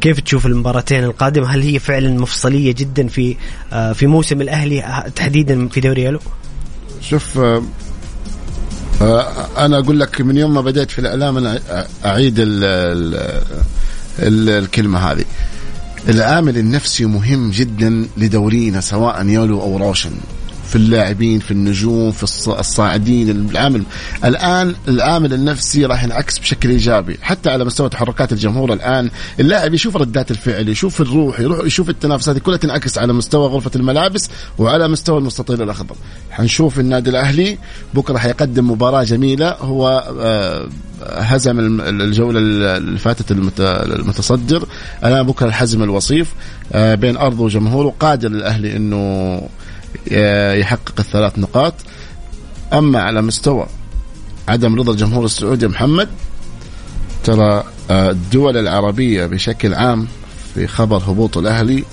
كيف 0.00 0.20
تشوف 0.20 0.46
المباراتين 0.46 1.04
القادمة؟ 1.04 1.54
هل 1.54 1.62
هي 1.62 1.78
فعلا 1.78 2.20
مفصلية 2.20 2.72
جدا 2.72 3.08
في 3.08 3.36
آه، 3.72 3.92
في 3.92 4.06
موسم 4.06 4.40
الأهلي 4.40 4.84
آه، 4.84 5.08
تحديدا 5.08 5.68
في 5.68 5.80
دوري 5.80 6.08
ألو 6.08 6.20
شوف 7.00 7.38
أنا 9.58 9.78
أقول 9.78 10.00
لك 10.00 10.20
من 10.20 10.36
يوم 10.36 10.54
ما 10.54 10.60
بديت 10.60 10.90
في 10.90 10.98
الإعلام 10.98 11.36
أنا 11.36 11.60
أعيد 12.04 12.38
ال 12.38 12.64
ال 12.64 13.14
ال 14.18 14.48
الكلمة 14.48 14.98
هذه. 14.98 15.24
العامل 16.08 16.58
النفسي 16.58 17.04
مهم 17.04 17.50
جدا 17.50 18.06
لدورينا 18.16 18.80
سواء 18.80 19.26
يولو 19.26 19.60
أو 19.60 19.76
روشن. 19.76 20.10
في 20.74 20.80
اللاعبين 20.80 21.38
في 21.40 21.50
النجوم 21.50 22.10
في 22.12 22.26
الص- 22.26 22.48
الصاعدين 22.58 23.30
العامل. 23.30 23.82
الآن 24.24 24.74
العامل 24.88 25.34
النفسي 25.34 25.84
راح 25.86 26.04
ينعكس 26.04 26.38
بشكل 26.38 26.70
إيجابي. 26.70 27.18
حتى 27.22 27.50
على 27.50 27.64
مستوى 27.64 27.88
تحركات 27.88 28.32
الجمهور 28.32 28.72
الآن 28.72 29.10
اللاعب 29.40 29.74
يشوف 29.74 29.96
ردات 29.96 30.30
الفعل 30.30 30.68
يشوف 30.68 31.00
الروح 31.00 31.40
يروح 31.40 31.66
يشوف 31.66 31.90
التنافسات 31.90 32.38
كلها 32.38 32.56
تنعكس 32.58 32.98
على 32.98 33.12
مستوى 33.12 33.46
غرفة 33.48 33.70
الملابس 33.76 34.30
وعلى 34.58 34.88
مستوى 34.88 35.18
المستطيل 35.18 35.62
الأخضر. 35.62 35.94
حنشوف 36.30 36.78
النادي 36.80 37.10
الأهلي 37.10 37.58
بكرة 37.94 38.18
حيقدم 38.18 38.70
مباراة 38.70 39.02
جميلة. 39.02 39.50
هو 39.60 40.04
آه، 40.20 40.68
هزم 41.02 41.80
الجولة 41.88 42.38
اللي 42.40 42.98
فاتت 42.98 43.30
المت- 43.30 43.60
المتصدر. 43.60 44.66
الآن 45.04 45.22
بكرة 45.26 45.46
الحزم 45.46 45.82
الوصيف 45.82 46.34
آه، 46.72 46.94
بين 46.94 47.16
ارضه 47.16 47.42
وجمهوره 47.42 47.94
قادر 48.00 48.28
الأهلي 48.28 48.76
إنه 48.76 49.40
يحقق 50.60 50.94
الثلاث 50.98 51.38
نقاط. 51.38 51.74
أما 52.72 53.02
على 53.02 53.22
مستوى 53.22 53.66
عدم 54.48 54.76
رضا 54.76 54.92
الجمهور 54.92 55.24
السعودي 55.24 55.68
محمد 55.68 56.08
ترى 57.24 57.64
آه، 57.90 58.10
الدول 58.10 58.56
العربية 58.56 59.26
بشكل 59.26 59.74
عام 59.74 60.06
في 60.54 60.66
خبر 60.66 60.96
هبوط 60.96 61.38
الأهلي. 61.38 61.84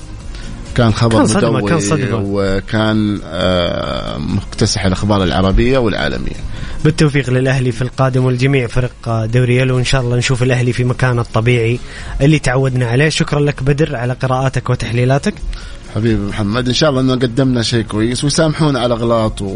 كان 0.76 0.94
خبر 0.94 1.18
كان 1.18 1.28
صدمة، 1.28 1.52
مدوي 1.52 1.70
كان 1.70 1.80
صدمة. 1.80 2.24
وكان 2.26 3.20
آه، 3.24 4.18
مكتسح 4.18 4.86
الأخبار 4.86 5.24
العربية 5.24 5.78
والعالمية. 5.78 6.36
بالتوفيق 6.84 7.30
للأهلي 7.30 7.72
في 7.72 7.82
القادم 7.82 8.26
والجميع 8.26 8.68
فرق 8.68 9.26
دوري 9.26 9.58
يلو. 9.58 9.76
وان 9.76 9.84
شاء 9.84 10.02
الله 10.02 10.18
نشوف 10.18 10.44
الأهلي 10.44 10.74
في 10.74 10.84
مكانه 10.84 11.22
الطبيعي 11.22 11.80
اللي 12.22 12.40
تعودنا 12.40 12.86
عليه. 12.86 13.10
شكرا 13.10 13.40
لك 13.40 13.64
بدر 13.64 13.96
على 13.96 14.14
قراءاتك 14.14 14.70
وتحليلاتك. 14.70 15.34
حبيبي 15.96 16.22
محمد. 16.22 16.68
إن 16.68 16.74
شاء 16.74 16.90
الله 16.90 17.02
إنه 17.02 17.14
قدمنا 17.14 17.62
شيء 17.62 17.82
كويس 17.82 18.24
ويسامحونا 18.24 18.80
على 18.80 18.94
اغلاط 18.94 19.42
و... 19.42 19.48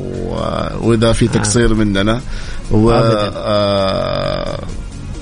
وإذا 0.82 1.14
في 1.14 1.28
تقصير 1.28 1.74
مننا. 1.74 2.22
و. 2.72 2.92
آه، 2.92 4.60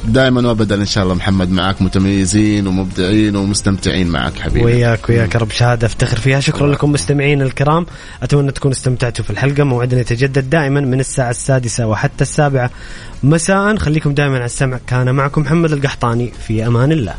دائما 0.07 0.47
وابدا 0.47 0.75
إن 0.75 0.85
شاء 0.85 1.03
الله 1.03 1.15
محمد 1.15 1.51
معك 1.51 1.81
متميزين 1.81 2.67
ومبدعين 2.67 3.35
ومستمتعين 3.35 4.07
معك 4.07 4.39
حبيبي. 4.39 4.65
وياك 4.65 5.09
وياك 5.09 5.35
رب. 5.35 5.51
شهادة 5.51 5.87
افتخر 5.87 6.17
فيها. 6.17 6.39
شكرا 6.39 6.67
لكم 6.67 6.91
مستمعين 6.91 7.41
الكرام. 7.41 7.85
أتمنى 8.23 8.51
تكونوا 8.51 8.75
استمتعتوا 8.75 9.25
في 9.25 9.31
الحلقة. 9.31 9.63
موعدنا 9.63 10.01
يتجدد 10.01 10.49
دائما 10.49 10.81
من 10.81 10.99
الساعة 10.99 11.29
السادسة 11.29 11.87
وحتى 11.87 12.21
السابعة 12.21 12.69
مساء. 13.23 13.75
خليكم 13.77 14.13
دائما 14.13 14.35
على 14.35 14.45
السمع. 14.45 14.79
كان 14.87 15.15
معكم 15.15 15.41
محمد 15.41 15.71
القحطاني. 15.71 16.33
في 16.47 16.67
أمان 16.67 16.91
الله. 16.91 17.13